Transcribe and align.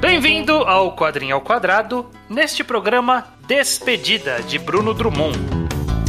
Bem-vindo 0.00 0.52
ao 0.52 0.94
Quadrinho 0.94 1.34
ao 1.34 1.40
Quadrado, 1.40 2.06
neste 2.28 2.62
programa 2.62 3.26
Despedida 3.46 4.40
de 4.42 4.58
Bruno 4.58 4.94
Drummond. 4.94 5.38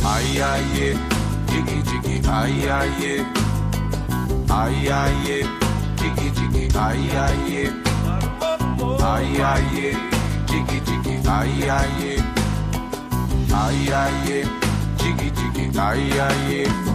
Ai, 0.03 0.41
ai, 0.41 0.61
é. 0.81 0.93
Diggy, 1.51 1.81
diggy, 1.81 2.21
ai, 2.29 2.69
ai, 2.69 3.05
é. 3.05 3.25
Ai, 4.49 4.89
ai, 4.89 5.31
é. 5.31 5.43
Diggy, 6.01 6.29
diggy, 6.29 6.77
ai, 6.77 7.09
ai, 7.17 7.65
é. 7.65 7.73
Ai, 9.03 9.41
ai, 9.41 9.79
é. 9.79 9.93
Diggy, 10.51 10.79
diggy, 10.81 11.27
ai, 11.27 11.69
ai, 11.69 12.07
é. 12.07 12.17
Ai, 13.53 13.93
ai, 13.93 14.31
é. 14.31 14.43
Diggy, 14.97 15.31
diggy, 15.31 15.79
ai, 15.79 16.19
ai, 16.19 16.63
é. 16.63 16.94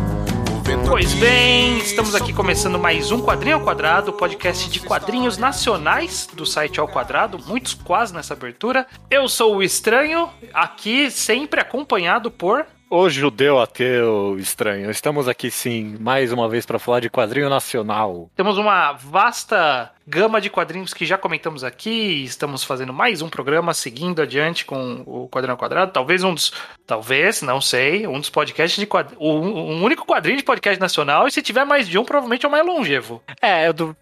Pois 0.88 1.14
bem, 1.14 1.78
estamos 1.78 2.14
aqui 2.14 2.32
começando 2.32 2.78
mais 2.78 3.10
um 3.10 3.20
Quadrinho 3.22 3.56
ao 3.56 3.62
Quadrado, 3.62 4.12
podcast 4.12 4.68
de 4.68 4.80
quadrinhos 4.80 5.38
nacionais 5.38 6.28
do 6.32 6.44
site 6.44 6.78
ao 6.78 6.86
quadrado, 6.86 7.38
muitos 7.46 7.74
quase 7.74 8.12
nessa 8.14 8.34
abertura. 8.34 8.86
Eu 9.10 9.28
sou 9.28 9.56
o 9.56 9.62
Estranho, 9.62 10.28
aqui 10.52 11.10
sempre 11.10 11.60
acompanhado 11.60 12.30
por. 12.30 12.66
O 12.92 13.08
judeu 13.08 13.60
ateu 13.60 14.36
estranho. 14.36 14.90
Estamos 14.90 15.28
aqui 15.28 15.48
sim, 15.48 15.96
mais 16.00 16.32
uma 16.32 16.48
vez 16.48 16.66
para 16.66 16.76
falar 16.76 16.98
de 16.98 17.08
quadrinho 17.08 17.48
nacional. 17.48 18.28
Temos 18.34 18.58
uma 18.58 18.94
vasta 18.94 19.92
gama 20.04 20.40
de 20.40 20.50
quadrinhos 20.50 20.92
que 20.92 21.06
já 21.06 21.16
comentamos 21.16 21.62
aqui. 21.62 22.24
Estamos 22.24 22.64
fazendo 22.64 22.92
mais 22.92 23.22
um 23.22 23.28
programa 23.28 23.72
seguindo 23.74 24.20
adiante 24.20 24.64
com 24.64 25.04
o 25.06 25.28
Quadrinho 25.28 25.52
ao 25.52 25.56
Quadrado. 25.56 25.92
Talvez 25.92 26.24
um 26.24 26.34
dos. 26.34 26.52
Talvez, 26.84 27.42
não 27.42 27.60
sei, 27.60 28.08
um 28.08 28.18
dos 28.18 28.28
podcasts 28.28 28.80
de 28.80 28.86
quadrinhos. 28.86 29.22
Um 29.24 29.84
único 29.84 30.04
quadrinho 30.04 30.38
de 30.38 30.42
podcast 30.42 30.80
nacional. 30.80 31.28
E 31.28 31.30
se 31.30 31.40
tiver 31.42 31.64
mais 31.64 31.86
de 31.88 31.96
um, 31.96 32.04
provavelmente 32.04 32.44
é 32.44 32.48
o 32.48 32.50
mais 32.50 32.66
longevo. 32.66 33.22
É, 33.40 33.68
eu 33.68 33.72
do. 33.72 33.96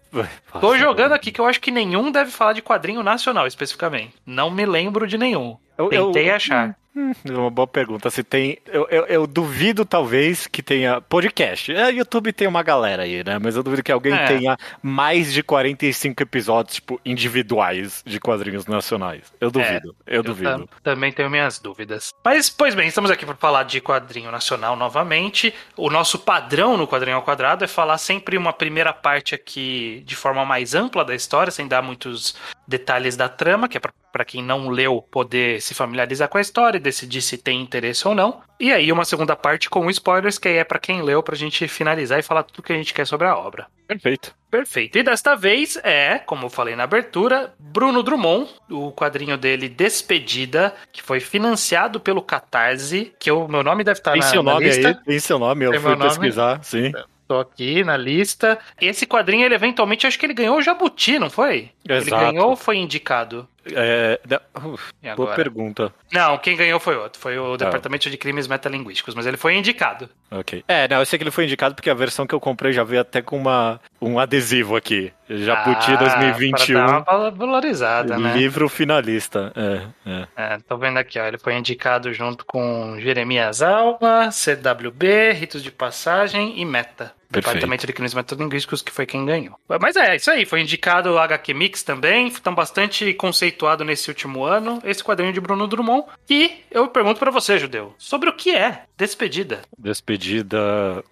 Tô 0.59 0.75
jogando 0.79 1.11
aqui 1.11 1.31
que 1.31 1.39
eu 1.39 1.45
acho 1.45 1.61
que 1.61 1.69
nenhum 1.69 2.11
deve 2.11 2.31
falar 2.31 2.53
de 2.53 2.63
quadrinho 2.63 3.03
nacional 3.03 3.45
especificamente. 3.45 4.15
Não 4.25 4.49
me 4.49 4.65
lembro 4.65 5.05
de 5.05 5.15
nenhum. 5.15 5.57
Eu- 5.77 5.91
eu- 5.91 6.05
Tentei 6.07 6.31
achar. 6.31 6.75
Hum, 6.95 7.11
é 7.27 7.31
uma 7.31 7.49
boa 7.51 7.67
pergunta. 7.67 8.09
Se 8.09 8.23
tem. 8.23 8.57
Eu, 8.65 8.87
eu, 8.89 9.05
eu 9.05 9.27
duvido, 9.27 9.85
talvez, 9.85 10.47
que 10.47 10.61
tenha 10.63 10.99
podcast. 11.01 11.71
É, 11.73 11.91
YouTube 11.91 12.33
tem 12.33 12.47
uma 12.47 12.63
galera 12.63 13.03
aí, 13.03 13.23
né? 13.23 13.37
Mas 13.39 13.55
eu 13.55 13.63
duvido 13.63 13.83
que 13.83 13.91
alguém 13.91 14.13
É. 14.13 14.25
tenha 14.25 14.57
mais 14.81 15.31
de 15.31 15.43
45 15.43 16.23
episódios, 16.23 16.75
tipo, 16.75 16.99
individuais 17.05 18.01
de 18.05 18.19
quadrinhos 18.19 18.65
nacionais. 18.65 19.31
Eu 19.39 19.51
duvido. 19.51 19.95
eu 20.07 20.23
duvido. 20.23 20.49
tam- 20.49 20.67
também 20.83 21.11
tenho 21.11 21.29
minhas 21.29 21.59
dúvidas. 21.59 22.11
Mas, 22.25 22.49
pois 22.49 22.73
bem, 22.75 22.87
estamos 22.87 23.11
aqui 23.11 23.25
para 23.25 23.35
falar 23.35 23.63
de 23.63 23.79
quadrinho 23.81 24.31
nacional 24.31 24.75
novamente. 24.75 25.53
O 25.77 25.89
nosso 25.89 26.19
padrão 26.19 26.75
no 26.77 26.87
quadrinho 26.87 27.17
ao 27.17 27.23
quadrado 27.23 27.63
é 27.63 27.67
falar 27.67 27.97
sempre 27.97 28.37
uma 28.37 28.51
primeira 28.53 28.91
parte 28.93 29.35
aqui 29.35 30.03
de 30.05 30.15
forma 30.15 30.43
mais 30.45 30.73
ampla 30.75 31.05
da 31.05 31.15
história, 31.15 31.51
sem 31.51 31.67
dar 31.67 31.81
muitos 31.81 32.35
detalhes 32.67 33.15
da 33.15 33.29
trama, 33.29 33.67
que 33.67 33.77
é 33.77 33.79
para 33.79 33.91
quem 34.25 34.43
não 34.43 34.69
leu 34.69 35.01
poder 35.01 35.61
se 35.61 35.73
familiarizar 35.73 36.27
com 36.27 36.37
a 36.37 36.41
história 36.41 36.77
e 36.77 36.81
decidir 36.81 37.21
se 37.21 37.37
tem 37.37 37.61
interesse 37.61 38.07
ou 38.07 38.13
não. 38.15 38.41
E 38.59 38.71
aí 38.71 38.91
uma 38.91 39.05
segunda 39.05 39.35
parte 39.35 39.69
com 39.69 39.89
spoilers, 39.89 40.37
que 40.37 40.47
aí 40.47 40.57
é 40.57 40.63
para 40.63 40.79
quem 40.79 41.01
leu, 41.01 41.23
pra 41.23 41.35
gente 41.35 41.67
finalizar 41.67 42.19
e 42.19 42.23
falar 42.23 42.43
tudo 42.43 42.63
que 42.63 42.73
a 42.73 42.75
gente 42.75 42.93
quer 42.93 43.05
sobre 43.05 43.27
a 43.27 43.37
obra. 43.37 43.67
Perfeito. 43.87 44.35
Perfeito. 44.51 44.97
E 44.97 45.03
desta 45.03 45.35
vez 45.35 45.77
é, 45.83 46.19
como 46.19 46.45
eu 46.45 46.49
falei 46.49 46.75
na 46.75 46.83
abertura, 46.83 47.53
Bruno 47.57 48.03
Drummond, 48.03 48.49
o 48.69 48.91
quadrinho 48.91 49.37
dele 49.37 49.69
Despedida, 49.69 50.73
que 50.91 51.01
foi 51.01 51.19
financiado 51.19 51.99
pelo 51.99 52.21
Catarse, 52.21 53.13
que 53.19 53.31
o 53.31 53.47
meu 53.47 53.63
nome 53.63 53.83
deve 53.83 53.99
estar 53.99 54.11
Tem 54.11 54.21
na, 54.21 54.27
seu 54.27 54.43
na 54.43 54.53
nome 54.53 54.65
lista. 54.65 54.87
aí? 54.89 54.95
Tem 55.05 55.19
seu 55.19 55.39
nome, 55.39 55.65
eu 55.65 55.71
Tem 55.71 55.79
fui 55.79 55.95
pesquisar, 55.95 56.63
sim. 56.63 56.91
Tô 57.27 57.37
aqui 57.37 57.83
na 57.83 57.95
lista. 57.95 58.57
Esse 58.81 59.05
quadrinho, 59.05 59.45
ele 59.45 59.53
eventualmente, 59.53 60.07
acho 60.07 60.17
que 60.17 60.25
ele 60.25 60.33
ganhou 60.33 60.57
o 60.57 60.61
Jabuti, 60.63 61.19
não 61.19 61.29
foi? 61.29 61.69
Exato. 61.87 62.15
Ele 62.15 62.31
ganhou 62.31 62.49
ou 62.49 62.55
foi 62.55 62.77
indicado? 62.77 63.47
É, 63.65 64.19
da- 64.25 64.41
uf, 64.63 64.91
boa 65.15 65.33
pergunta. 65.35 65.93
Não, 66.11 66.37
quem 66.37 66.55
ganhou 66.55 66.79
foi 66.79 66.95
outro. 66.95 67.19
Foi 67.21 67.37
o 67.37 67.57
Departamento 67.57 68.09
de 68.09 68.17
Crimes 68.17 68.47
Metalinguísticos, 68.47 69.13
mas 69.15 69.25
ele 69.25 69.37
foi 69.37 69.55
indicado. 69.55 70.09
Ok. 70.31 70.63
É, 70.67 70.87
não, 70.87 70.99
eu 70.99 71.05
sei 71.05 71.17
que 71.19 71.23
ele 71.23 71.31
foi 71.31 71.43
indicado 71.45 71.75
porque 71.75 71.89
a 71.89 71.93
versão 71.93 72.25
que 72.25 72.33
eu 72.33 72.39
comprei 72.39 72.71
já 72.71 72.83
veio 72.83 73.01
até 73.01 73.21
com 73.21 73.37
uma, 73.37 73.79
um 74.01 74.19
adesivo 74.19 74.75
aqui. 74.75 75.11
Jabuti 75.29 75.91
Ah, 75.91 75.95
2021. 75.97 76.73
Pra 76.75 76.85
dar 76.85 76.91
uma 76.91 76.99
val- 77.01 77.31
valorizada, 77.35 78.17
né? 78.17 78.33
Livro 78.35 78.67
finalista. 78.69 79.51
É, 79.55 79.81
é. 80.09 80.53
É, 80.53 80.57
tô 80.67 80.77
vendo 80.77 80.97
aqui, 80.97 81.19
ó. 81.19 81.25
Ele 81.25 81.37
foi 81.37 81.53
indicado 81.55 82.11
junto 82.13 82.45
com 82.45 82.97
Jeremias 82.99 83.61
Alba, 83.61 84.29
CWB, 84.31 85.31
Ritos 85.33 85.61
de 85.63 85.71
Passagem 85.71 86.59
e 86.59 86.65
Meta. 86.65 87.13
Perfeito. 87.31 87.53
Departamento 87.53 87.85
de 87.87 87.93
Crimes 87.93 88.13
Metalinguísticos, 88.13 88.81
que 88.81 88.91
foi 88.91 89.05
quem 89.05 89.25
ganhou. 89.25 89.55
Mas 89.79 89.95
é, 89.95 90.15
isso 90.15 90.31
aí. 90.31 90.45
Foi 90.45 90.61
indicado 90.61 91.11
o 91.11 91.19
HQ 91.19 91.53
Mix 91.53 91.83
também. 91.83 92.27
Estão 92.27 92.55
bastante 92.55 93.13
conceituado 93.13 93.85
nesse 93.85 94.09
último 94.09 94.43
ano. 94.43 94.81
Esse 94.83 95.03
quadrinho 95.03 95.31
de 95.31 95.39
Bruno 95.39 95.67
Drummond. 95.67 96.05
E 96.29 96.63
eu 96.71 96.87
pergunto 96.87 97.19
pra 97.19 97.31
você, 97.31 97.59
Judeu, 97.59 97.93
sobre 97.97 98.29
o 98.29 98.33
que 98.33 98.55
é 98.55 98.83
Despedida. 98.97 99.61
Despedida, 99.77 100.57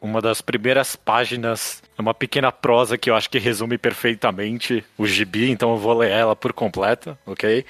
uma 0.02 0.22
das 0.22 0.42
primeiras 0.42 0.98
páginas, 0.98 1.82
é 1.98 2.02
uma 2.02 2.14
pequena 2.14 2.52
prosa 2.52 2.98
que 2.98 3.10
eu 3.10 3.16
acho 3.16 3.30
que 3.30 3.40
resume 3.40 3.78
perfeitamente 3.78 4.84
o 4.98 5.08
gibi, 5.08 5.50
então 5.50 5.72
eu 5.72 5.78
vou 5.78 5.98
ler 5.98 6.12
ela 6.12 6.36
por 6.36 6.52
completa, 6.52 7.18
ok? 7.26 7.66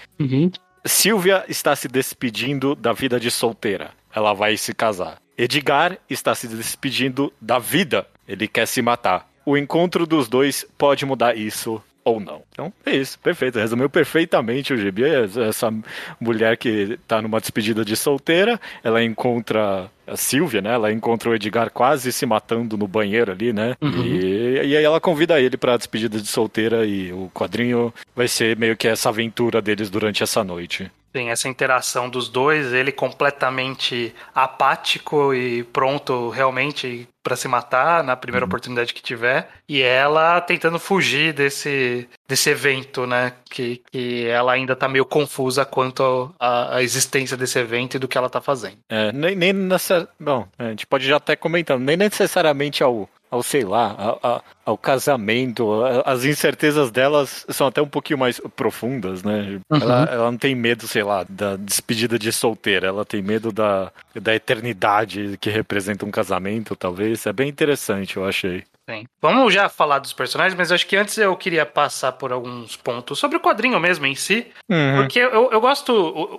Silvia 0.84 1.46
está 1.48 1.76
se 1.76 1.88
despedindo 1.88 2.74
da 2.74 2.94
vida 2.94 3.20
de 3.20 3.30
solteira. 3.30 3.92
Ela 4.12 4.34
vai 4.34 4.58
se 4.58 4.74
casar. 4.74 5.22
Edgar 5.38 6.00
está 6.10 6.34
se 6.34 6.48
despedindo 6.48 7.32
da 7.40 7.60
vida. 7.60 8.08
Ele 8.28 8.48
quer 8.48 8.68
se 8.68 8.82
matar. 8.82 9.28
O 9.46 9.58
encontro 9.58 10.06
dos 10.06 10.28
dois 10.28 10.66
pode 10.78 11.06
mudar 11.06 11.38
isso 11.38 11.82
ou 12.08 12.22
não. 12.22 12.42
Então, 12.52 12.72
é 12.86 12.96
isso. 12.96 13.20
Perfeito. 13.20 13.60
Resumiu 13.60 13.90
perfeitamente 13.90 14.74
o 14.74 14.78
gibi. 14.78 15.04
Essa 15.48 15.74
mulher 16.20 16.56
que 16.56 16.98
tá 17.06 17.22
numa 17.22 17.40
despedida 17.40 17.84
de 17.84 17.98
solteira, 17.98 18.60
ela 18.82 19.04
encontra 19.04 19.92
a 20.08 20.16
Silvia, 20.16 20.62
né? 20.62 20.74
Ela 20.74 20.92
encontra 20.92 21.30
o 21.30 21.36
Edgar 21.36 21.70
quase 21.70 22.14
se 22.14 22.26
matando 22.26 22.78
no 22.78 22.88
banheiro 22.88 23.34
ali, 23.34 23.52
né? 23.52 23.76
E, 23.82 24.54
e 24.64 24.78
aí 24.78 24.84
ela 24.84 25.02
convida 25.02 25.40
ele 25.42 25.58
pra 25.58 25.76
despedida 25.76 26.20
de 26.20 26.28
solteira 26.28 26.86
e 26.86 27.12
o 27.12 27.30
quadrinho 27.34 27.94
vai 28.16 28.28
ser 28.30 28.56
meio 28.58 28.78
que 28.78 28.88
essa 28.88 29.10
aventura 29.10 29.62
deles 29.62 29.90
durante 29.90 30.24
essa 30.24 30.46
noite. 30.46 30.90
Tem 31.12 31.30
essa 31.30 31.50
interação 31.50 32.10
dos 32.10 32.30
dois, 32.30 32.74
ele 32.74 32.92
completamente 32.92 34.14
apático 34.34 35.34
e 35.34 35.64
pronto 35.64 36.30
realmente 36.30 37.08
pra 37.28 37.36
se 37.36 37.48
matar 37.48 38.02
na 38.06 38.16
primeira 38.16 38.46
oportunidade 38.46 38.94
que 38.94 39.02
tiver, 39.02 39.50
e 39.68 39.82
ela 39.82 40.40
tentando 40.40 40.80
fugir 40.80 41.34
desse, 41.34 42.08
desse 42.26 42.50
evento, 42.50 43.06
né? 43.06 43.34
Que, 43.50 43.82
que 43.92 44.26
ela 44.28 44.54
ainda 44.54 44.78
tá 44.78 44.88
meio 44.88 45.06
confusa 45.06 45.66
quanto 45.66 46.34
à 46.40 46.78
à 46.78 46.84
existência 46.84 47.36
desse 47.36 47.60
evento 47.60 47.96
e 47.96 48.00
do 48.00 48.08
que 48.08 48.18
ela 48.18 48.30
tá 48.30 48.40
fazendo. 48.40 48.78
É, 48.90 49.12
nem, 49.12 49.36
nem 49.36 49.54
nessa. 49.54 50.08
Bom, 50.20 50.48
a 50.58 50.70
gente 50.70 50.86
pode 50.86 51.06
já 51.06 51.18
até 51.18 51.36
comentando, 51.36 51.82
nem 51.84 51.98
necessariamente 51.98 52.84
ao, 52.84 53.10
ao 53.30 53.44
sei 53.44 53.64
lá, 53.64 53.94
ao, 54.22 54.44
ao- 54.66 54.78
casamento. 54.78 55.84
As 56.06 56.24
incertezas 56.26 56.92
delas 56.92 57.46
são 57.50 57.68
até 57.68 57.82
um 57.82 57.88
pouquinho 57.88 58.20
mais 58.20 58.40
profundas, 58.56 59.24
né? 59.24 59.60
Ela, 59.80 60.04
ela 60.12 60.32
não 60.32 60.38
tem 60.38 60.56
medo, 60.56 60.88
sei 60.88 61.04
lá, 61.04 61.24
da 61.28 61.56
despedida 61.56 62.18
de 62.18 62.32
solteira, 62.32 62.88
ela 62.88 63.06
tem 63.06 63.22
medo 63.22 63.52
da, 63.52 63.92
da 64.16 64.36
eternidade 64.36 65.38
que 65.40 65.50
representa 65.50 66.06
um 66.06 66.12
casamento, 66.12 66.76
talvez. 66.76 67.26
É 67.26 67.34
bem 67.34 67.50
interessante, 67.50 68.18
eu 68.18 68.26
achei. 68.26 68.64
Bem, 68.88 69.06
vamos 69.22 69.54
já 69.54 69.68
falar 69.68 70.00
dos 70.00 70.14
personagens, 70.14 70.58
mas 70.58 70.72
acho 70.72 70.88
que 70.88 70.96
antes 70.96 71.18
eu 71.18 71.36
queria 71.36 71.66
passar 71.66 72.14
por 72.14 72.32
alguns 72.32 72.78
pontos 72.78 73.20
sobre 73.20 73.36
o 73.36 73.40
quadrinho 73.42 73.78
mesmo 73.82 74.06
em 74.06 74.16
si. 74.16 74.48
Porque 74.96 75.20
eu, 75.20 75.52
eu 75.52 75.60
gosto. 75.60 75.92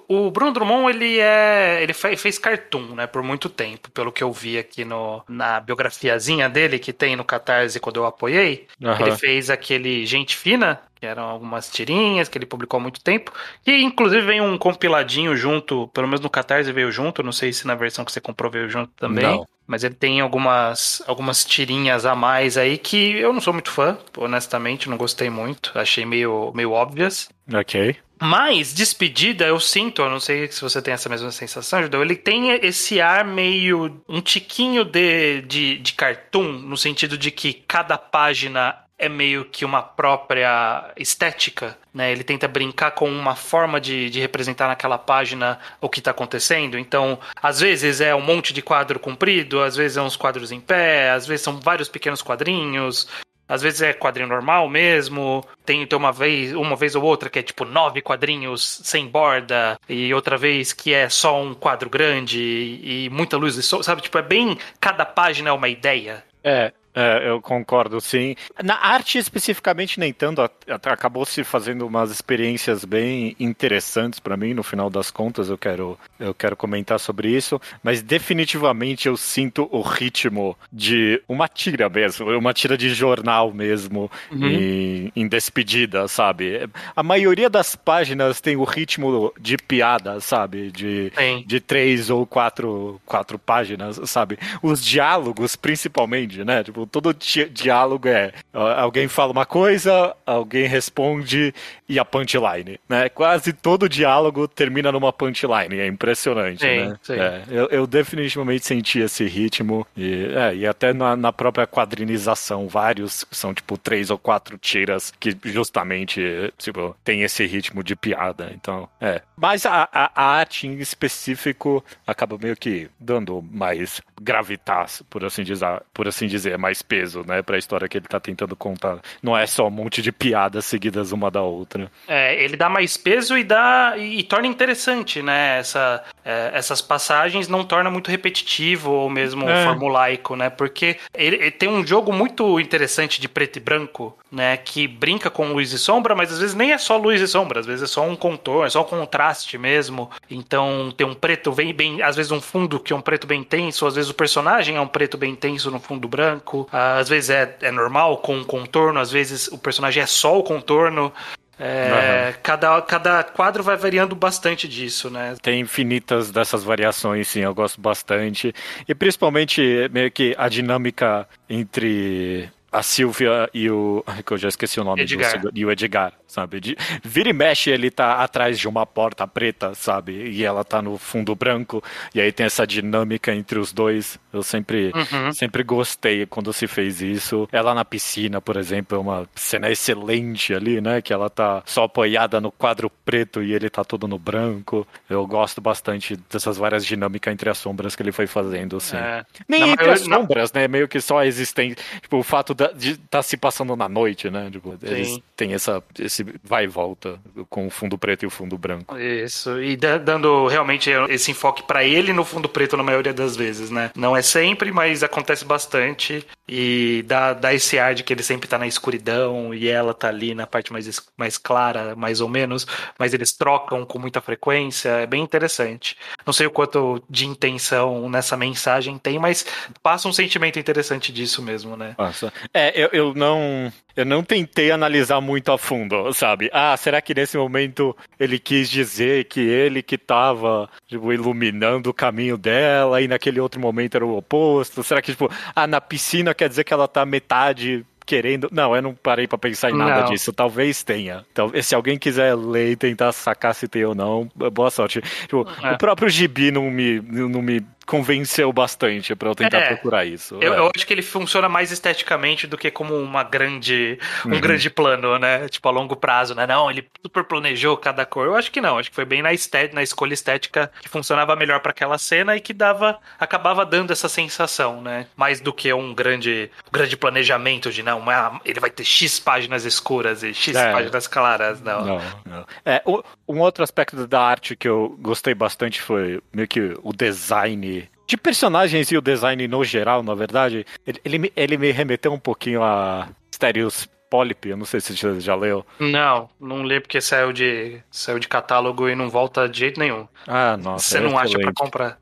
O, 0.09 0.27
o 0.27 0.31
Bruno 0.31 0.53
Drummond, 0.53 0.89
ele 0.97 1.19
é. 1.19 1.83
Ele 1.83 1.93
fe- 1.93 2.17
fez 2.17 2.39
cartoon, 2.39 2.95
né? 2.95 3.07
Por 3.07 3.23
muito 3.23 3.51
tempo, 3.51 3.91
pelo 3.91 4.11
que 4.11 4.25
eu 4.25 4.33
vi 4.33 4.57
aqui 4.59 4.83
no, 4.83 5.23
na 5.29 5.61
biografiazinha 5.61 6.49
dele, 6.49 6.79
que 6.79 6.91
tem 6.91 7.17
no 7.17 7.25
Catarse 7.25 7.79
quando 7.79 7.97
eu 7.97 8.07
apoiei. 8.07 8.67
Aham. 8.83 9.09
Ele 9.09 9.17
fez 9.17 9.51
aquele 9.51 10.07
Gente 10.07 10.35
Fina, 10.35 10.81
que 10.99 11.07
eram 11.07 11.25
algumas 11.25 11.71
tirinhas 11.71 12.29
que 12.29 12.37
ele 12.37 12.47
publicou 12.47 12.79
há 12.79 12.83
muito 12.83 13.01
tempo. 13.01 13.33
E 13.67 13.83
inclusive 13.83 14.27
vem 14.27 14.41
um 14.41 14.59
compiladinho 14.59 15.37
junto, 15.37 15.89
pelo 15.89 16.07
menos 16.09 16.21
no 16.21 16.31
Catarse 16.31 16.73
veio 16.73 16.91
junto, 16.91 17.23
não 17.23 17.33
sei 17.33 17.53
se 17.53 17.67
na 17.67 17.75
versão 17.75 18.05
que 18.05 18.13
você 18.13 18.21
comprou 18.21 18.51
veio 18.51 18.69
junto 18.69 18.93
também. 18.97 19.25
Não. 19.25 19.47
Mas 19.67 19.85
ele 19.85 19.95
tem 19.95 20.21
algumas, 20.21 21.03
algumas 21.07 21.45
tirinhas 21.45 22.07
a 22.07 22.15
mais 22.15 22.57
aí 22.57 22.79
que 22.79 23.19
eu 23.19 23.33
não 23.33 23.41
sou 23.41 23.53
muito 23.53 23.71
fã, 23.71 23.99
honestamente, 24.17 24.89
não 24.89 24.97
gostei 24.97 25.29
muito. 25.29 25.73
Achei 25.75 26.07
meio, 26.07 26.51
meio 26.55 26.73
óbvias. 26.73 27.29
Ok. 27.53 27.97
Mas, 28.21 28.75
despedida, 28.75 29.47
eu 29.47 29.61
sinto, 29.61 30.03
eu 30.03 30.11
não 30.11 30.19
sei 30.19 30.51
se 30.51 30.61
você 30.61 30.83
tem 30.83 30.93
essa 30.93 31.09
mesma 31.09 31.31
sensação, 31.31 31.83
Judeu, 31.83 32.03
ele 32.03 32.17
tem 32.17 32.51
esse 32.51 33.01
ar 33.01 33.25
meio. 33.25 34.03
um 34.09 34.21
tiquinho 34.21 34.85
de, 34.85 35.43
de, 35.43 35.79
de 35.79 35.93
cartoon, 35.93 36.53
no 36.53 36.77
sentido 36.77 37.17
de 37.17 37.31
que 37.31 37.53
cada 37.53 37.97
página 37.97 38.77
é 38.99 39.09
meio 39.09 39.45
que 39.45 39.65
uma 39.65 39.81
própria 39.81 40.93
estética, 40.97 41.79
né? 41.95 42.11
Ele 42.11 42.25
tenta 42.25 42.49
brincar 42.49 42.91
com 42.91 43.09
uma 43.09 43.37
forma 43.37 43.81
de, 43.81 44.11
de 44.11 44.21
representar 44.21 44.67
naquela 44.67 44.99
página 44.99 45.59
o 45.81 45.89
que 45.89 46.01
está 46.01 46.11
acontecendo. 46.11 46.77
Então, 46.77 47.19
às 47.41 47.61
vezes 47.61 48.01
é 48.01 48.15
um 48.15 48.21
monte 48.21 48.53
de 48.53 48.61
quadro 48.61 48.99
comprido, 48.99 49.63
às 49.63 49.77
vezes 49.77 49.97
é 49.97 50.03
uns 50.03 50.17
quadros 50.17 50.51
em 50.51 50.61
pé, 50.61 51.11
às 51.11 51.27
vezes 51.27 51.43
são 51.45 51.61
vários 51.61 51.89
pequenos 51.89 52.23
quadrinhos. 52.23 53.09
Às 53.49 53.63
vezes 53.63 53.81
é 53.81 53.95
quadrinho 53.95 54.29
normal 54.29 54.69
mesmo, 54.69 55.43
tem, 55.65 55.87
tem 55.87 55.99
uma 55.99 56.13
vez, 56.13 56.53
uma 56.53 56.77
vez 56.77 56.95
ou 56.95 57.03
outra 57.03 57.31
que 57.31 57.39
é 57.39 57.43
tipo 57.43 57.65
nove 57.65 58.03
quadrinhos 58.03 58.83
sem 58.85 59.07
borda, 59.07 59.79
e 59.89 60.13
outra 60.13 60.37
vez 60.37 60.75
que 60.75 60.93
é 60.93 61.09
só 61.09 61.41
um 61.41 61.55
quadro 61.55 61.89
grande 61.89 62.39
e 62.39 63.09
muita 63.11 63.39
luz 63.39 63.57
e 63.57 63.63
sol, 63.63 63.83
sabe? 63.83 64.03
Tipo, 64.03 64.19
é 64.19 64.23
bem. 64.23 64.59
Cada 64.79 65.07
página 65.07 65.49
é 65.49 65.53
uma 65.53 65.69
ideia. 65.69 66.23
É, 66.45 66.73
é, 66.99 67.31
eu 67.31 67.41
concordo, 67.41 68.01
sim. 68.01 68.35
Na 68.61 68.75
arte, 68.75 69.19
especificamente, 69.19 70.01
nem 70.01 70.13
tanto. 70.13 70.43
Acabou 70.67 71.25
se 71.25 71.45
fazendo 71.45 71.87
umas 71.87 72.11
experiências 72.11 72.85
bem 72.85 73.37
interessantes 73.39 74.19
para 74.19 74.37
mim, 74.37 74.53
no 74.53 74.65
final 74.65 74.91
das 74.91 75.09
contas. 75.09 75.49
Eu 75.49 75.57
quero, 75.57 75.97
eu 76.19 76.35
quero 76.35 76.57
comentar 76.57 76.99
sobre 76.99 77.31
isso. 77.31 77.61
Mas, 77.85 78.03
definitivamente, 78.03 79.07
eu 79.07 79.17
sinto 79.17 79.69
o 79.71 79.81
ritmo 79.81 80.59
de 80.73 81.23
uma 81.29 81.47
tira 81.47 81.89
mesmo. 81.89 82.37
Uma 82.37 82.53
tira 82.53 82.77
de 82.77 82.89
jornal 82.89 83.53
mesmo, 83.53 84.11
uhum. 84.33 84.49
em, 84.49 85.13
em 85.15 85.29
despedida, 85.29 86.09
sabe? 86.09 86.69
A 86.97 87.03
maioria 87.05 87.49
das 87.49 87.77
páginas 87.77 88.41
tem 88.41 88.57
o 88.57 88.65
ritmo 88.65 89.33
de 89.41 89.57
piada, 89.57 90.19
sabe? 90.19 90.73
De, 90.73 91.13
de 91.47 91.61
três 91.61 92.11
ou 92.11 92.27
quatro, 92.27 93.01
quatro 93.07 93.39
páginas, 93.39 94.01
sabe? 94.11 94.37
Os 94.61 94.85
diálogos, 94.85 95.55
principalmente, 95.55 96.43
né? 96.43 96.65
Tipo, 96.65 96.88
todo 96.89 97.15
diálogo 97.15 98.09
é 98.09 98.33
alguém 98.53 99.09
fala 99.09 99.33
uma 99.33 99.47
coisa, 99.47 100.15
alguém 100.27 100.67
responde 100.67 101.55
e 101.89 101.99
a 101.99 102.05
punchline, 102.05 102.79
né? 102.89 103.09
Quase 103.09 103.53
todo 103.53 103.89
diálogo 103.89 104.47
termina 104.47 104.93
numa 104.93 105.13
punchline, 105.13 105.79
é 105.79 105.87
impressionante, 105.87 106.61
sim, 106.61 106.67
né? 106.67 106.99
Sim. 107.03 107.15
É, 107.15 107.43
eu, 107.51 107.67
eu, 107.69 107.87
definitivamente 107.87 108.67
senti 108.67 109.01
esse 109.01 109.25
ritmo 109.25 109.87
e, 109.97 110.27
é, 110.35 110.55
e 110.55 110.67
até 110.67 110.93
na, 110.93 111.17
na, 111.17 111.33
própria 111.33 111.67
quadrinização, 111.67 112.69
vários 112.69 113.25
são 113.31 113.55
tipo 113.55 113.79
três 113.79 114.11
ou 114.11 114.19
quatro 114.19 114.59
tiras 114.59 115.13
que 115.19 115.37
justamente 115.45 116.53
tipo, 116.59 116.95
tem 117.05 117.23
esse 117.23 117.47
ritmo 117.47 117.83
de 117.83 117.97
piada, 117.97 118.51
então 118.55 118.89
é. 119.01 119.23
Mas 119.37 119.65
a, 119.65 119.89
a, 119.93 120.11
a 120.15 120.25
arte 120.39 120.67
em 120.67 120.79
específico 120.79 121.83
acaba 122.07 122.37
meio 122.39 122.57
que 122.57 122.89
dando 122.99 123.43
mais 123.51 124.01
gravitas, 124.21 125.03
por 125.09 125.25
assim 125.25 125.43
dizer, 125.43 125.83
por 125.93 126.09
assim 126.09 126.27
dizer, 126.27 126.59
mais 126.59 126.83
peso, 126.83 127.25
né, 127.27 127.43
para 127.43 127.57
a 127.57 127.59
história 127.59 127.89
que 127.89 127.99
ele 127.99 128.07
tá 128.07 128.21
tentando 128.21 128.57
contar. 128.57 128.99
Não 129.23 129.37
é 129.37 129.47
só 129.47 129.67
um 129.67 129.71
monte 129.71 130.03
de 130.03 130.13
piadas 130.13 130.65
seguidas 130.65 131.13
uma 131.13 131.31
da 131.31 131.43
outra. 131.43 131.91
É, 132.07 132.43
ele 132.43 132.57
dá 132.57 132.69
mais 132.69 132.97
peso 132.97 133.37
e 133.37 133.45
dá 133.45 133.95
e, 133.97 134.21
e 134.21 134.23
torna 134.23 134.47
interessante, 134.47 135.23
né? 135.23 135.59
Essa, 135.59 136.03
é, 136.25 136.51
essas 136.55 136.81
passagens 136.81 137.49
não 137.49 137.65
torna 137.65 137.91
muito 137.91 138.11
repetitivo 138.11 138.91
ou 138.91 139.11
mesmo 139.11 139.49
é. 139.49 139.65
formulaico, 139.65 140.37
né? 140.37 140.51
Porque 140.51 140.99
ele, 141.15 141.37
ele, 141.37 141.51
tem 141.51 141.69
um 141.69 141.87
jogo 141.87 142.13
muito 142.13 142.59
interessante 142.61 143.21
de 143.21 143.29
preto 143.29 143.57
e 143.57 143.61
branco, 143.61 144.17
né? 144.31 144.57
Que 144.57 144.87
brinca 144.87 145.31
com 145.31 145.53
luz 145.53 145.73
e 145.73 145.79
sombra, 145.79 146.15
mas 146.15 146.33
às 146.33 146.39
vezes 146.39 146.55
nem 146.55 146.73
é 146.73 146.79
só 146.79 146.97
luz 146.97 147.21
e 147.21 147.29
sombra, 147.29 147.61
às 147.61 147.67
vezes 147.67 147.83
é 147.83 147.87
só 147.87 148.07
um 148.07 148.17
contorno, 148.17 148.67
é 148.67 148.71
só 148.71 148.83
um 148.83 148.85
contraste 148.85 149.57
mesmo. 149.59 150.11
Então 150.31 150.93
tem 150.97 151.07
um 151.07 151.15
preto 151.15 151.53
bem, 151.53 151.73
bem, 151.73 152.03
às 152.03 152.17
vezes 152.17 152.33
um 152.33 152.41
fundo 152.41 152.81
que 152.81 152.93
é 152.93 152.97
um 152.97 153.01
preto 153.01 153.27
bem 153.27 153.41
intenso, 153.41 153.87
às 153.87 153.95
vezes 153.95 154.08
o 154.11 154.15
personagem 154.15 154.77
é 154.77 154.81
um 154.81 154.87
preto 154.87 155.17
bem 155.17 155.33
intenso 155.33 155.71
no 155.71 155.81
fundo 155.81 156.09
branco, 156.09 156.69
às 156.73 157.09
vezes 157.09 157.31
é, 157.31 157.57
é 157.61 157.71
normal 157.71 158.19
com 158.19 158.37
um 158.37 158.45
contorno, 158.45 159.01
às 159.01 159.11
vezes 159.11 159.49
o 159.49 159.59
personagem 159.59 160.03
é 160.03 160.07
só 160.07 160.39
o 160.39 160.43
contorno. 160.43 161.13
É, 161.61 162.29
uhum. 162.29 162.41
cada, 162.41 162.83
cada 162.83 163.25
quadro 163.25 163.65
vai 163.65 163.77
variando 163.77 164.15
bastante 164.15 164.69
disso, 164.69 165.11
né? 165.11 165.35
Tem 165.43 165.59
infinitas 165.59 166.31
dessas 166.31 166.63
variações, 166.63 167.27
sim, 167.27 167.41
eu 167.41 167.53
gosto 167.53 167.81
bastante. 167.81 168.55
E 168.87 168.95
principalmente 168.95 169.91
meio 169.93 170.09
que 170.09 170.37
a 170.39 170.49
dinâmica 170.49 171.27
entre 171.51 172.49
a 172.71 172.83
Silvia 172.83 173.49
e 173.53 173.71
o. 173.71 174.05
que 174.25 174.33
eu 174.33 174.39
já 174.39 174.49
esqueci 174.49 174.79
o 174.81 174.85
nome 174.85 175.03
Edgar. 175.03 175.41
do 175.41 175.51
e 175.55 175.65
o 175.65 175.71
Edgar, 175.71 176.13
sabe? 176.27 176.61
De, 176.61 176.77
vira 177.03 177.31
e 177.31 177.33
mexe, 177.33 177.71
ele 177.71 177.91
tá 177.91 178.23
atrás 178.23 178.59
de 178.59 178.69
uma 178.69 178.85
porta 178.85 179.27
preta, 179.27 179.75
sabe? 179.75 180.31
E 180.31 180.45
ela 180.45 180.65
tá 180.65 180.83
no 180.83 180.99
fundo 180.99 181.35
branco. 181.35 181.83
E 182.15 182.21
aí 182.21 182.31
tem 182.31 182.47
essa 182.47 182.67
dinâmica 182.67 183.35
entre 183.35 183.59
os 183.59 183.73
dois. 183.73 184.19
Eu 184.33 184.43
sempre, 184.43 184.93
uhum. 184.95 185.33
sempre 185.33 185.63
gostei 185.63 186.27
quando 186.27 186.53
se 186.53 186.67
fez 186.67 187.01
isso. 187.01 187.49
Ela 187.51 187.75
na 187.75 187.85
piscina, 187.85 188.41
por 188.41 188.57
exemplo, 188.57 188.99
é 188.99 189.01
uma 189.01 189.29
cena 189.35 189.71
excelente 189.71 190.53
ali, 190.53 190.81
né? 190.81 191.01
Que 191.01 191.13
ela 191.13 191.31
tá 191.31 191.63
só 191.65 191.85
apoiada 191.85 192.41
no 192.41 192.53
quadro 192.53 192.91
preto 193.05 193.43
e 193.43 193.55
ele 193.55 193.71
tá 193.71 193.83
todo 193.83 194.07
no 194.07 194.19
branco. 194.19 194.87
Eu 195.09 195.27
gosto 195.27 195.61
bastante 195.61 196.19
dessas 196.31 196.59
várias 196.59 196.85
dinâmicas 196.85 197.33
entre 197.33 197.49
as 197.49 197.57
sombras 197.57 197.97
que 197.97 198.03
ele 198.03 198.13
foi 198.13 198.27
fazendo, 198.27 198.77
assim. 198.77 198.97
É. 198.97 199.25
Nem 199.49 199.61
na 199.61 199.69
entre 199.69 199.91
as 199.91 200.01
sombras, 200.01 200.53
né? 200.53 200.69
Meio 200.69 200.87
que 200.87 201.01
só 201.01 201.19
a 201.19 201.27
existência. 201.27 201.77
Tipo, 202.03 202.19
o 202.19 202.23
fato 202.23 202.55
de 202.75 202.91
estar 202.93 203.07
tá 203.11 203.23
se 203.23 203.37
passando 203.37 203.75
na 203.77 203.89
noite, 203.89 204.31
né? 204.31 204.51
Tipo, 204.51 204.77
eles 204.83 205.21
têm 205.37 205.55
essa, 205.55 205.83
esse 205.99 206.25
vai 206.43 206.65
e 206.65 206.67
volta 206.67 207.19
com 207.49 207.67
o 207.67 207.71
fundo 207.71 207.97
preto 207.97 208.25
e 208.25 208.27
o 208.27 208.31
fundo 208.31 208.59
branco. 208.59 208.99
Isso, 208.99 209.61
e 209.63 209.77
dando 209.77 210.47
realmente 210.47 210.91
esse 211.09 211.31
enfoque 211.31 211.63
para 211.63 211.85
ele 211.85 212.13
no 212.13 212.25
fundo 212.25 212.49
preto 212.49 212.77
na 212.77 212.83
maioria 212.83 213.15
das 213.15 213.37
vezes, 213.37 213.71
né? 213.71 213.91
Não 213.95 214.17
é 214.17 214.23
sempre, 214.23 214.73
mas 214.73 215.03
acontece 215.03 215.45
bastante 215.45 216.27
e 216.49 217.05
dá, 217.07 217.33
dá 217.33 217.55
esse 217.55 217.79
ar 217.79 217.95
de 217.95 218.03
que 218.03 218.13
ele 218.13 218.23
sempre 218.23 218.49
tá 218.49 218.59
na 218.59 218.67
escuridão 218.67 219.55
e 219.55 219.69
ela 219.69 219.95
tá 219.95 220.09
ali 220.09 220.35
na 220.35 220.47
parte 220.47 220.73
mais, 220.73 221.01
mais 221.17 221.37
clara, 221.37 221.95
mais 221.95 222.21
ou 222.21 222.29
menos, 222.29 222.67
mas 222.99 223.15
eles 223.15 223.33
trocam 223.33 223.85
com 223.85 223.99
muita 223.99 224.21
frequência, 224.21 224.89
é 224.89 225.07
bem 225.07 225.23
interessante. 225.23 225.97
Não 226.27 226.33
sei 226.33 226.47
o 226.47 226.51
quanto 226.51 227.03
de 227.09 227.27
intenção 227.27 228.09
nessa 228.09 228.37
mensagem 228.37 228.99
tem, 228.99 229.19
mas 229.19 229.45
passa 229.83 230.09
um 230.09 230.13
sentimento 230.13 230.59
interessante 230.59 231.13
disso 231.13 231.43
mesmo, 231.43 231.77
né? 231.77 231.95
Passa. 231.97 232.33
É, 232.53 232.73
eu, 232.81 232.89
eu 232.93 233.15
não 233.15 233.73
eu 233.97 234.05
não 234.05 234.23
tentei 234.23 234.71
analisar 234.71 235.21
muito 235.21 235.51
a 235.51 235.59
fundo, 235.59 236.13
sabe? 236.13 236.49
Ah, 236.53 236.77
será 236.77 237.01
que 237.01 237.15
nesse 237.15 237.37
momento 237.37 237.97
ele 238.19 238.39
quis 238.39 238.71
dizer 238.71 239.25
que 239.25 239.41
ele 239.41 239.83
que 239.83 239.99
tava, 239.99 240.71
tipo, 240.87 241.13
iluminando 241.13 241.91
o 241.91 241.95
caminho 241.95 242.39
dela 242.39 243.03
e 243.03 243.09
naquele 243.09 243.41
outro 243.41 243.61
momento 243.61 243.97
era 243.97 244.07
o 244.07 244.17
oposto? 244.17 244.85
Será 244.85 245.03
que, 245.03 245.13
tipo, 245.13 245.29
ah, 245.55 245.67
na 245.67 245.81
piscina 245.81 246.33
quer 246.33 246.49
dizer 246.49 246.63
que 246.63 246.73
ela 246.73 246.87
tá 246.87 247.05
metade 247.05 247.85
querendo. 248.09 248.49
Não, 248.51 248.75
eu 248.75 248.81
não 248.81 248.95
parei 248.95 249.29
para 249.29 249.37
pensar 249.37 249.71
em 249.71 249.77
nada 249.77 250.03
não. 250.03 250.11
disso. 250.11 250.33
Talvez 250.33 250.83
tenha. 250.83 251.27
Então, 251.31 251.53
se 251.63 251.75
alguém 251.75 251.99
quiser 251.99 252.35
ler 252.35 252.71
e 252.71 252.77
tentar 252.77 253.13
sacar 253.13 253.55
se 253.55 253.69
tem 253.69 253.85
ou 253.85 253.95
não, 253.95 254.27
boa 254.35 254.71
sorte. 254.71 255.03
Tipo, 255.23 255.47
é. 255.63 255.73
O 255.73 255.79
próprio 255.79 256.09
Gibi 256.09 256.51
não 256.51 256.71
me, 256.71 257.01
não 257.01 257.43
me 257.43 257.61
convenceu 257.89 258.53
bastante 258.53 259.17
para 259.17 259.31
eu 259.31 259.35
tentar 259.35 259.61
é, 259.61 259.69
procurar 259.69 260.05
isso. 260.05 260.39
Eu, 260.43 260.53
é. 260.53 260.59
eu, 260.59 260.71
acho 260.77 260.87
que 260.87 260.93
ele 260.93 261.01
funciona 261.01 261.49
mais 261.49 261.73
esteticamente 261.73 262.47
do 262.47 262.59
que 262.59 262.71
como 262.71 262.95
uma 262.95 263.25
grande, 263.25 263.99
um 264.27 264.33
uhum. 264.35 264.41
grande 264.41 264.69
plano, 264.69 265.19
né? 265.19 265.49
Tipo, 265.49 265.71
a 265.71 265.73
longo 265.73 265.97
prazo, 265.97 266.35
né? 266.35 266.47
Não, 266.47 266.71
ele 266.71 266.87
super 267.03 267.25
planejou 267.25 267.79
cada 267.79 268.05
cor. 268.05 268.27
Eu 268.27 268.37
acho 268.37 268.53
que 268.53 268.61
não. 268.61 268.77
Acho 268.77 268.91
que 268.91 268.95
foi 268.95 269.07
bem 269.07 269.23
na, 269.23 269.33
estética, 269.33 269.75
na 269.75 269.83
escolha 269.83 270.13
estética 270.13 270.71
que 270.83 270.89
funcionava 270.89 271.35
melhor 271.35 271.61
para 271.61 271.71
aquela 271.71 271.97
cena 271.97 272.37
e 272.37 272.41
que 272.41 272.53
dava, 272.53 272.99
acabava 273.19 273.65
dando 273.65 273.91
essa 273.91 274.09
sensação, 274.09 274.83
né? 274.83 275.07
Mais 275.17 275.41
do 275.41 275.51
que 275.51 275.73
um 275.73 275.95
grande, 275.95 276.51
um 276.69 276.71
grande 276.71 276.95
planejamento 276.95 277.73
de 277.73 277.83
não, 277.83 278.01
uma, 278.01 278.39
ele 278.45 278.61
vai 278.61 278.69
ter 278.69 278.85
X 278.85 279.19
páginas 279.19 279.65
escuras 279.65 280.23
e 280.23 280.35
X 280.35 280.55
é. 280.55 280.73
páginas 280.73 281.07
claras, 281.07 281.63
não. 281.63 281.87
Não, 281.87 282.03
não. 282.27 282.47
É, 282.67 282.83
um 283.27 283.41
outro 283.41 283.65
aspecto 283.65 284.07
da 284.07 284.21
arte 284.21 284.55
que 284.55 284.69
eu 284.69 284.95
gostei 285.01 285.35
bastante 285.35 285.81
foi 285.81 286.21
meio 286.35 286.47
que 286.47 286.77
o 286.83 286.93
design 286.93 287.78
de 288.09 288.17
personagens 288.17 288.91
e 288.91 288.97
o 288.97 289.03
design 289.03 289.47
no 289.47 289.63
geral, 289.63 290.03
na 290.03 290.15
verdade, 290.15 290.65
ele, 290.87 291.01
ele, 291.05 291.33
ele 291.37 291.59
me 291.59 291.71
remeteu 291.71 292.11
um 292.11 292.19
pouquinho 292.19 292.63
a 292.63 293.07
Stereos 293.33 293.87
Polyp, 294.11 294.47
eu 294.47 294.57
não 294.57 294.65
sei 294.65 294.81
se 294.81 294.97
você 294.97 295.21
já 295.21 295.35
leu. 295.35 295.65
Não, 295.79 296.29
não 296.41 296.65
li 296.65 296.81
porque 296.81 297.01
saiu 297.01 297.33
de, 297.33 297.81
saiu 297.91 298.19
de 298.19 298.29
catálogo 298.29 298.89
e 298.89 298.95
não 298.95 299.09
volta 299.09 299.49
de 299.49 299.59
jeito 299.59 299.79
nenhum. 299.79 300.07
Ah, 300.27 300.57
nossa. 300.57 300.89
Você 300.89 300.99
é 300.99 301.01
não 301.01 301.19
acha 301.19 301.39
para 301.39 301.53
comprar. 301.53 301.99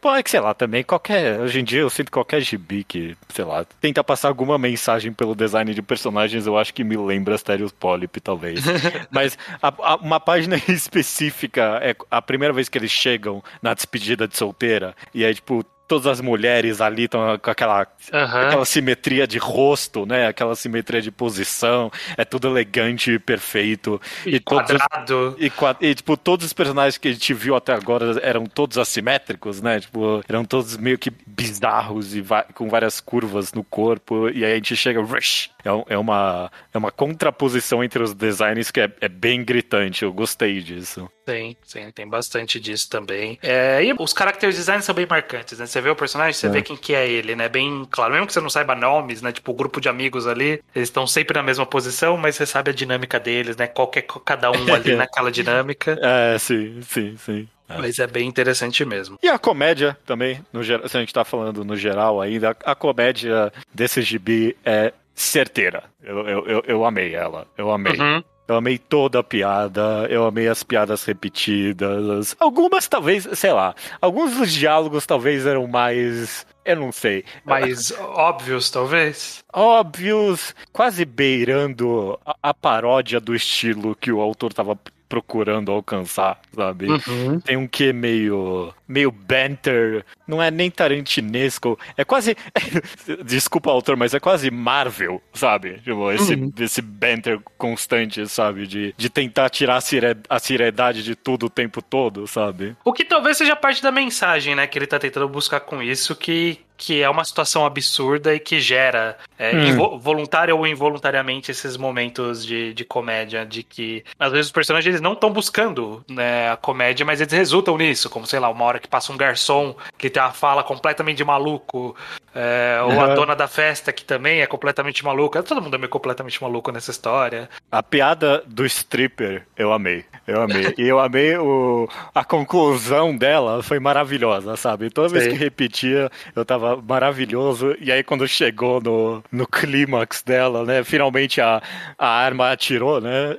Bom, 0.00 0.14
é 0.14 0.22
que 0.22 0.30
sei 0.30 0.40
lá, 0.40 0.54
também 0.54 0.82
qualquer. 0.82 1.38
Hoje 1.40 1.60
em 1.60 1.64
dia 1.64 1.80
eu 1.80 1.90
sinto 1.90 2.10
qualquer 2.10 2.40
gibi 2.40 2.82
que, 2.82 3.16
sei 3.28 3.44
lá, 3.44 3.64
tenta 3.80 4.02
passar 4.02 4.28
alguma 4.28 4.58
mensagem 4.58 5.12
pelo 5.12 5.34
design 5.34 5.72
de 5.72 5.82
personagens, 5.82 6.46
eu 6.46 6.58
acho 6.58 6.74
que 6.74 6.82
me 6.82 6.96
lembra 6.96 7.34
Asterios 7.34 7.70
Polyp, 7.70 8.20
talvez. 8.20 8.60
Mas 9.10 9.38
a, 9.62 9.68
a, 9.68 9.96
uma 9.96 10.18
página 10.18 10.56
específica 10.68 11.78
é 11.82 11.94
a 12.10 12.20
primeira 12.20 12.52
vez 12.52 12.68
que 12.68 12.76
eles 12.78 12.90
chegam 12.90 13.42
na 13.60 13.74
despedida 13.74 14.26
de 14.26 14.36
solteira, 14.36 14.96
e 15.14 15.24
aí, 15.24 15.34
tipo, 15.34 15.64
todas 15.92 16.06
as 16.06 16.22
mulheres 16.22 16.80
ali 16.80 17.04
estão 17.04 17.38
com 17.38 17.50
aquela, 17.50 17.86
uhum. 18.10 18.46
aquela 18.46 18.64
simetria 18.64 19.26
de 19.26 19.36
rosto, 19.36 20.06
né? 20.06 20.26
Aquela 20.26 20.56
simetria 20.56 21.02
de 21.02 21.10
posição. 21.10 21.92
É 22.16 22.24
tudo 22.24 22.48
elegante 22.48 23.10
e 23.10 23.18
perfeito. 23.18 24.00
E, 24.24 24.36
e 24.36 24.40
quadrado. 24.40 25.34
Todos, 25.34 25.36
e, 25.38 25.52
e, 25.86 25.94
tipo, 25.94 26.16
todos 26.16 26.46
os 26.46 26.54
personagens 26.54 26.96
que 26.96 27.08
a 27.08 27.12
gente 27.12 27.34
viu 27.34 27.54
até 27.54 27.74
agora 27.74 28.18
eram 28.22 28.46
todos 28.46 28.78
assimétricos, 28.78 29.60
né? 29.60 29.80
Tipo, 29.80 30.24
eram 30.26 30.46
todos 30.46 30.78
meio 30.78 30.96
que 30.96 31.12
bizarros 31.26 32.16
e 32.16 32.24
com 32.54 32.70
várias 32.70 32.98
curvas 32.98 33.52
no 33.52 33.62
corpo. 33.62 34.30
E 34.30 34.46
aí 34.46 34.52
a 34.52 34.54
gente 34.54 34.74
chega, 34.74 35.02
rush, 35.02 35.50
é, 35.64 35.94
é, 35.94 35.98
uma, 35.98 36.50
é 36.72 36.78
uma 36.78 36.90
contraposição 36.90 37.82
entre 37.82 38.02
os 38.02 38.14
designs 38.14 38.70
que 38.70 38.80
é, 38.80 38.90
é 39.00 39.08
bem 39.08 39.44
gritante. 39.44 40.02
Eu 40.04 40.12
gostei 40.12 40.60
disso. 40.60 41.10
Tem, 41.24 41.56
tem, 41.72 41.90
tem 41.92 42.08
bastante 42.08 42.58
disso 42.58 42.90
também. 42.90 43.38
É, 43.42 43.82
e 43.84 43.94
os 43.98 44.12
character 44.12 44.50
designs 44.50 44.84
são 44.84 44.94
bem 44.94 45.06
marcantes, 45.08 45.58
né? 45.58 45.66
Você 45.66 45.80
vê 45.80 45.90
o 45.90 45.96
personagem, 45.96 46.32
você 46.32 46.46
é. 46.48 46.50
vê 46.50 46.62
quem 46.62 46.76
que 46.76 46.94
é 46.94 47.08
ele, 47.08 47.36
né? 47.36 47.48
Bem 47.48 47.86
claro, 47.90 48.12
mesmo 48.12 48.26
que 48.26 48.32
você 48.32 48.40
não 48.40 48.50
saiba 48.50 48.74
nomes, 48.74 49.22
né? 49.22 49.30
Tipo, 49.30 49.52
o 49.52 49.54
grupo 49.54 49.80
de 49.80 49.88
amigos 49.88 50.26
ali, 50.26 50.62
eles 50.74 50.88
estão 50.88 51.06
sempre 51.06 51.36
na 51.36 51.42
mesma 51.42 51.64
posição, 51.64 52.16
mas 52.16 52.34
você 52.34 52.46
sabe 52.46 52.70
a 52.70 52.74
dinâmica 52.74 53.20
deles, 53.20 53.56
né? 53.56 53.66
Qual 53.66 53.86
que 53.88 54.00
é 54.00 54.02
cada 54.24 54.50
um 54.50 54.74
ali 54.74 54.94
naquela 54.96 55.30
dinâmica. 55.30 55.98
É, 56.02 56.38
sim, 56.38 56.80
sim, 56.82 57.16
sim. 57.16 57.48
É. 57.68 57.78
Mas 57.78 57.98
é 57.98 58.06
bem 58.06 58.28
interessante 58.28 58.84
mesmo. 58.84 59.18
E 59.22 59.28
a 59.28 59.38
comédia 59.38 59.96
também, 60.04 60.44
no 60.52 60.62
geral, 60.62 60.88
se 60.88 60.96
a 60.96 61.00
gente 61.00 61.12
tá 61.12 61.24
falando 61.24 61.64
no 61.64 61.76
geral 61.76 62.20
ainda, 62.20 62.56
a 62.64 62.74
comédia 62.74 63.52
desse 63.72 64.02
gibi 64.02 64.56
é 64.64 64.92
certeira. 65.22 65.84
Eu, 66.02 66.26
eu, 66.28 66.46
eu, 66.46 66.62
eu 66.66 66.84
amei 66.84 67.14
ela. 67.14 67.46
Eu 67.56 67.70
amei. 67.70 67.98
Uhum. 67.98 68.22
Eu 68.48 68.56
amei 68.56 68.76
toda 68.76 69.20
a 69.20 69.22
piada, 69.22 70.06
eu 70.10 70.26
amei 70.26 70.48
as 70.48 70.62
piadas 70.62 71.04
repetidas. 71.04 72.36
Algumas 72.40 72.88
talvez, 72.88 73.26
sei 73.34 73.52
lá, 73.52 73.74
alguns 74.00 74.36
dos 74.36 74.52
diálogos 74.52 75.06
talvez 75.06 75.46
eram 75.46 75.66
mais. 75.66 76.44
Eu 76.64 76.76
não 76.76 76.92
sei. 76.92 77.24
Mais 77.44 77.92
óbvios, 77.98 78.68
talvez? 78.68 79.44
Óbvios, 79.52 80.54
quase 80.72 81.04
beirando 81.04 82.18
a, 82.26 82.36
a 82.42 82.54
paródia 82.54 83.20
do 83.20 83.34
estilo 83.34 83.96
que 83.96 84.12
o 84.12 84.20
autor 84.20 84.52
tava 84.52 84.78
procurando 85.12 85.70
alcançar, 85.70 86.40
sabe? 86.54 86.86
Uhum. 86.86 87.38
Tem 87.38 87.54
um 87.54 87.68
que 87.68 87.92
meio 87.92 88.72
meio 88.88 89.12
banter, 89.12 90.06
não 90.26 90.42
é 90.42 90.50
nem 90.50 90.70
tarantinesco, 90.70 91.78
é 91.98 92.02
quase 92.04 92.34
desculpa 93.22 93.70
autor, 93.70 93.94
mas 93.94 94.14
é 94.14 94.20
quase 94.20 94.50
Marvel, 94.50 95.20
sabe? 95.34 95.74
Tipo, 95.84 96.10
esse 96.12 96.34
uhum. 96.34 96.50
esse 96.58 96.80
banter 96.80 97.38
constante, 97.58 98.26
sabe, 98.26 98.66
de, 98.66 98.94
de 98.96 99.10
tentar 99.10 99.50
tirar 99.50 99.82
a, 100.30 100.38
seriedade 100.38 101.02
de 101.02 101.14
tudo 101.14 101.44
o 101.44 101.50
tempo 101.50 101.82
todo, 101.82 102.26
sabe? 102.26 102.74
O 102.82 102.90
que 102.90 103.04
talvez 103.04 103.36
seja 103.36 103.54
parte 103.54 103.82
da 103.82 103.92
mensagem, 103.92 104.54
né, 104.54 104.66
que 104.66 104.78
ele 104.78 104.86
tá 104.86 104.98
tentando 104.98 105.28
buscar 105.28 105.60
com 105.60 105.82
isso, 105.82 106.16
que 106.16 106.58
que 106.82 107.00
é 107.00 107.08
uma 107.08 107.24
situação 107.24 107.64
absurda 107.64 108.34
e 108.34 108.40
que 108.40 108.60
gera, 108.60 109.16
é, 109.38 109.52
hum. 109.54 109.98
voluntária 110.00 110.52
ou 110.52 110.66
involuntariamente, 110.66 111.48
esses 111.48 111.76
momentos 111.76 112.44
de, 112.44 112.74
de 112.74 112.84
comédia, 112.84 113.46
de 113.46 113.62
que 113.62 114.04
às 114.18 114.32
vezes 114.32 114.46
os 114.46 114.52
personagens 114.52 114.92
eles 114.92 115.00
não 115.00 115.12
estão 115.12 115.32
buscando 115.32 116.04
né, 116.10 116.50
a 116.50 116.56
comédia, 116.56 117.06
mas 117.06 117.20
eles 117.20 117.32
resultam 117.32 117.78
nisso, 117.78 118.10
como 118.10 118.26
sei 118.26 118.40
lá, 118.40 118.48
uma 118.48 118.64
hora 118.64 118.80
que 118.80 118.88
passa 118.88 119.12
um 119.12 119.16
garçom 119.16 119.76
que 119.96 120.10
tem 120.10 120.20
uma 120.20 120.32
fala 120.32 120.64
completamente 120.64 121.18
de 121.18 121.24
maluco, 121.24 121.94
é, 122.34 122.80
ou 122.82 123.00
a 123.00 123.14
dona 123.14 123.36
da 123.36 123.46
festa 123.46 123.92
que 123.92 124.04
também 124.04 124.40
é 124.40 124.46
completamente 124.46 125.04
maluca. 125.04 125.40
Todo 125.40 125.62
mundo 125.62 125.76
é 125.76 125.78
meio 125.78 125.88
completamente 125.88 126.42
maluco 126.42 126.72
nessa 126.72 126.90
história. 126.90 127.48
A 127.70 127.80
piada 127.80 128.42
do 128.44 128.66
stripper 128.66 129.46
eu 129.56 129.72
amei, 129.72 130.04
eu 130.26 130.42
amei. 130.42 130.74
e 130.78 130.82
eu 130.82 130.98
amei 130.98 131.36
o, 131.36 131.88
a 132.14 132.24
conclusão 132.24 133.16
dela, 133.16 133.62
foi 133.62 133.78
maravilhosa, 133.78 134.56
sabe? 134.56 134.90
Toda 134.90 135.08
vez 135.08 135.24
Sim. 135.24 135.30
que 135.30 135.36
repetia, 135.36 136.10
eu 136.34 136.44
tava 136.44 136.76
maravilhoso. 136.76 137.76
E 137.80 137.90
aí, 137.90 138.02
quando 138.02 138.26
chegou 138.26 138.80
no, 138.80 139.22
no 139.30 139.46
clímax 139.46 140.22
dela, 140.22 140.64
né? 140.64 140.84
Finalmente 140.84 141.40
a, 141.40 141.62
a 141.98 142.08
arma 142.08 142.50
atirou, 142.50 143.00
né? 143.00 143.36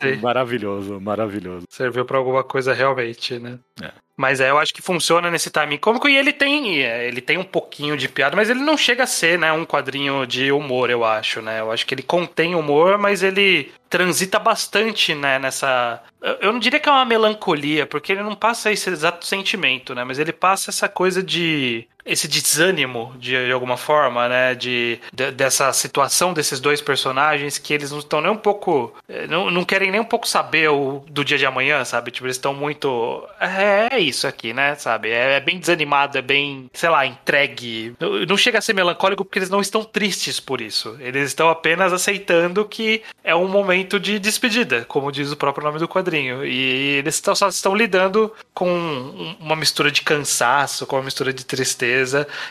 É, 0.00 0.16
maravilhoso, 0.16 1.00
maravilhoso. 1.00 1.66
Serviu 1.68 2.04
para 2.04 2.18
alguma 2.18 2.44
coisa 2.44 2.72
realmente, 2.72 3.38
né? 3.38 3.58
É. 3.82 3.90
Mas 4.20 4.38
é, 4.38 4.50
eu 4.50 4.58
acho 4.58 4.74
que 4.74 4.82
funciona 4.82 5.30
nesse 5.30 5.48
timing 5.48 5.78
cômico 5.78 6.06
e 6.06 6.14
ele 6.14 6.30
tem, 6.30 6.82
é, 6.82 7.08
ele 7.08 7.22
tem 7.22 7.38
um 7.38 7.42
pouquinho 7.42 7.96
de 7.96 8.06
piada, 8.06 8.36
mas 8.36 8.50
ele 8.50 8.60
não 8.60 8.76
chega 8.76 9.04
a 9.04 9.06
ser, 9.06 9.38
né, 9.38 9.50
um 9.50 9.64
quadrinho 9.64 10.26
de 10.26 10.52
humor, 10.52 10.90
eu 10.90 11.02
acho, 11.02 11.40
né? 11.40 11.60
Eu 11.60 11.72
acho 11.72 11.86
que 11.86 11.94
ele 11.94 12.02
contém 12.02 12.54
humor, 12.54 12.98
mas 12.98 13.22
ele 13.22 13.72
transita 13.88 14.38
bastante, 14.38 15.14
né, 15.14 15.38
nessa. 15.38 16.02
Eu 16.38 16.52
não 16.52 16.60
diria 16.60 16.78
que 16.78 16.86
é 16.86 16.92
uma 16.92 17.06
melancolia, 17.06 17.86
porque 17.86 18.12
ele 18.12 18.22
não 18.22 18.34
passa 18.34 18.70
esse 18.70 18.90
exato 18.90 19.24
sentimento, 19.24 19.94
né? 19.94 20.04
Mas 20.04 20.18
ele 20.18 20.34
passa 20.34 20.70
essa 20.70 20.86
coisa 20.86 21.22
de 21.22 21.88
esse 22.10 22.26
desânimo 22.26 23.14
de, 23.18 23.46
de 23.46 23.52
alguma 23.52 23.76
forma, 23.76 24.28
né, 24.28 24.54
de, 24.54 24.98
de, 25.12 25.30
dessa 25.30 25.72
situação 25.72 26.32
desses 26.32 26.58
dois 26.58 26.80
personagens 26.80 27.56
que 27.56 27.72
eles 27.72 27.92
não 27.92 28.00
estão 28.00 28.20
nem 28.20 28.30
um 28.30 28.36
pouco, 28.36 28.92
eh, 29.08 29.26
não, 29.28 29.50
não 29.50 29.64
querem 29.64 29.90
nem 29.90 30.00
um 30.00 30.04
pouco 30.04 30.26
saber 30.26 30.68
o, 30.68 31.04
do 31.08 31.24
dia 31.24 31.38
de 31.38 31.46
amanhã, 31.46 31.84
sabe? 31.84 32.10
Tipo, 32.10 32.26
eles 32.26 32.36
estão 32.36 32.52
muito 32.52 33.24
é, 33.40 33.96
é, 33.96 33.98
isso 34.00 34.26
aqui, 34.26 34.52
né, 34.52 34.74
sabe? 34.74 35.10
É, 35.10 35.36
é, 35.36 35.40
bem 35.40 35.58
desanimado, 35.58 36.18
é 36.18 36.22
bem, 36.22 36.68
sei 36.72 36.88
lá, 36.88 37.06
entregue. 37.06 37.94
Não, 38.00 38.26
não 38.26 38.36
chega 38.36 38.58
a 38.58 38.62
ser 38.62 38.74
melancólico 38.74 39.24
porque 39.24 39.38
eles 39.38 39.50
não 39.50 39.60
estão 39.60 39.84
tristes 39.84 40.40
por 40.40 40.60
isso. 40.60 40.96
Eles 41.00 41.28
estão 41.28 41.48
apenas 41.48 41.92
aceitando 41.92 42.64
que 42.64 43.02
é 43.22 43.34
um 43.34 43.46
momento 43.46 44.00
de 44.00 44.18
despedida, 44.18 44.84
como 44.86 45.12
diz 45.12 45.30
o 45.30 45.36
próprio 45.36 45.64
nome 45.64 45.78
do 45.78 45.88
quadrinho. 45.88 46.44
E 46.44 46.98
eles 46.98 47.14
estão, 47.14 47.34
só 47.36 47.48
estão 47.48 47.74
lidando 47.74 48.32
com 48.52 49.36
uma 49.40 49.54
mistura 49.54 49.90
de 49.90 50.02
cansaço, 50.02 50.86
com 50.86 50.96
uma 50.96 51.04
mistura 51.04 51.32
de 51.32 51.44
tristeza, 51.44 51.99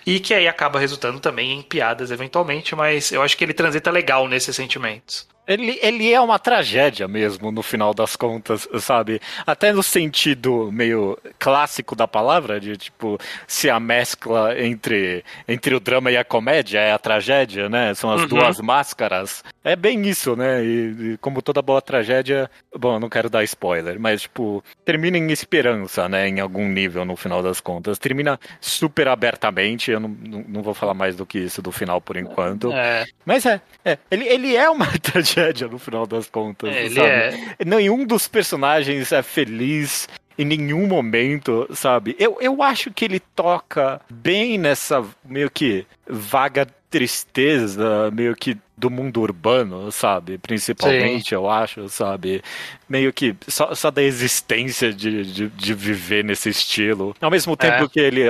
e 0.05 0.19
que 0.19 0.33
aí 0.33 0.47
acaba 0.47 0.79
resultando 0.79 1.19
também 1.19 1.57
em 1.57 1.61
piadas 1.61 2.11
eventualmente, 2.11 2.75
mas 2.75 3.11
eu 3.11 3.21
acho 3.21 3.37
que 3.37 3.43
ele 3.43 3.53
transita 3.53 3.91
legal 3.91 4.27
nesses 4.27 4.55
sentimentos. 4.55 5.27
Ele, 5.49 5.79
ele 5.81 6.13
é 6.13 6.21
uma 6.21 6.37
tragédia 6.37 7.07
mesmo, 7.07 7.51
no 7.51 7.63
final 7.63 7.91
das 7.91 8.15
contas, 8.15 8.69
sabe? 8.79 9.19
Até 9.47 9.73
no 9.73 9.81
sentido 9.81 10.71
meio 10.71 11.17
clássico 11.39 11.95
da 11.95 12.07
palavra, 12.07 12.59
de 12.59 12.77
tipo, 12.77 13.17
se 13.47 13.67
a 13.67 13.79
mescla 13.79 14.59
entre, 14.59 15.23
entre 15.47 15.73
o 15.73 15.79
drama 15.79 16.11
e 16.11 16.17
a 16.17 16.23
comédia 16.23 16.77
é 16.77 16.91
a 16.91 16.99
tragédia, 16.99 17.67
né? 17.67 17.95
São 17.95 18.11
as 18.11 18.21
uhum. 18.21 18.27
duas 18.27 18.59
máscaras. 18.59 19.43
É 19.63 19.75
bem 19.75 20.07
isso, 20.07 20.35
né? 20.35 20.63
E, 20.63 21.13
e, 21.13 21.17
como 21.17 21.41
toda 21.41 21.63
boa 21.63 21.81
tragédia, 21.81 22.47
bom, 22.77 22.97
eu 22.97 22.99
não 22.99 23.09
quero 23.09 23.27
dar 23.27 23.43
spoiler, 23.43 23.99
mas 23.99 24.21
tipo, 24.21 24.63
termina 24.85 25.17
em 25.17 25.31
esperança, 25.31 26.07
né? 26.07 26.27
Em 26.27 26.39
algum 26.39 26.67
nível, 26.67 27.03
no 27.03 27.15
final 27.15 27.41
das 27.41 27.59
contas. 27.59 27.97
Termina 27.97 28.39
super 28.61 29.07
abertamente, 29.07 29.89
eu 29.89 29.99
não, 29.99 30.09
não, 30.09 30.45
não 30.47 30.61
vou 30.61 30.75
falar 30.75 30.93
mais 30.93 31.15
do 31.15 31.25
que 31.25 31.39
isso 31.39 31.59
do 31.59 31.71
final 31.71 31.99
por 31.99 32.17
enquanto. 32.17 32.71
É. 32.71 33.07
Mas 33.25 33.47
é, 33.47 33.59
é 33.83 33.97
ele, 34.11 34.27
ele 34.27 34.55
é 34.55 34.69
uma 34.69 34.85
tragédia 35.01 35.38
tragédia 35.39 35.67
no 35.67 35.79
final 35.79 36.05
das 36.05 36.27
contas. 36.27 36.69
É, 36.69 36.85
ele 36.85 36.95
sabe? 36.95 37.09
é. 37.09 37.65
Nenhum 37.65 38.05
dos 38.05 38.27
personagens 38.27 39.11
é 39.11 39.23
feliz 39.23 40.07
em 40.37 40.45
nenhum 40.45 40.87
momento, 40.87 41.67
sabe? 41.73 42.15
Eu, 42.17 42.37
eu 42.39 42.61
acho 42.63 42.91
que 42.91 43.03
ele 43.03 43.19
toca 43.19 43.99
bem 44.09 44.57
nessa 44.57 45.03
meio 45.25 45.49
que 45.49 45.85
vaga 46.07 46.65
tristeza, 46.89 48.09
meio 48.11 48.35
que 48.35 48.57
do 48.79 48.89
mundo 48.89 49.21
urbano, 49.21 49.91
sabe? 49.91 50.37
Principalmente, 50.37 51.29
Sim. 51.29 51.35
eu 51.35 51.49
acho, 51.49 51.89
sabe? 51.89 52.41
Meio 52.87 53.11
que 53.11 53.35
só, 53.47 53.75
só 53.75 53.91
da 53.91 54.01
existência 54.01 54.93
de, 54.93 55.23
de, 55.23 55.47
de, 55.49 55.73
viver 55.73 56.23
nesse 56.23 56.49
estilo. 56.49 57.13
Ao 57.19 57.29
mesmo 57.29 57.57
tempo 57.57 57.83
é. 57.83 57.89
que 57.89 57.99
ele, 57.99 58.21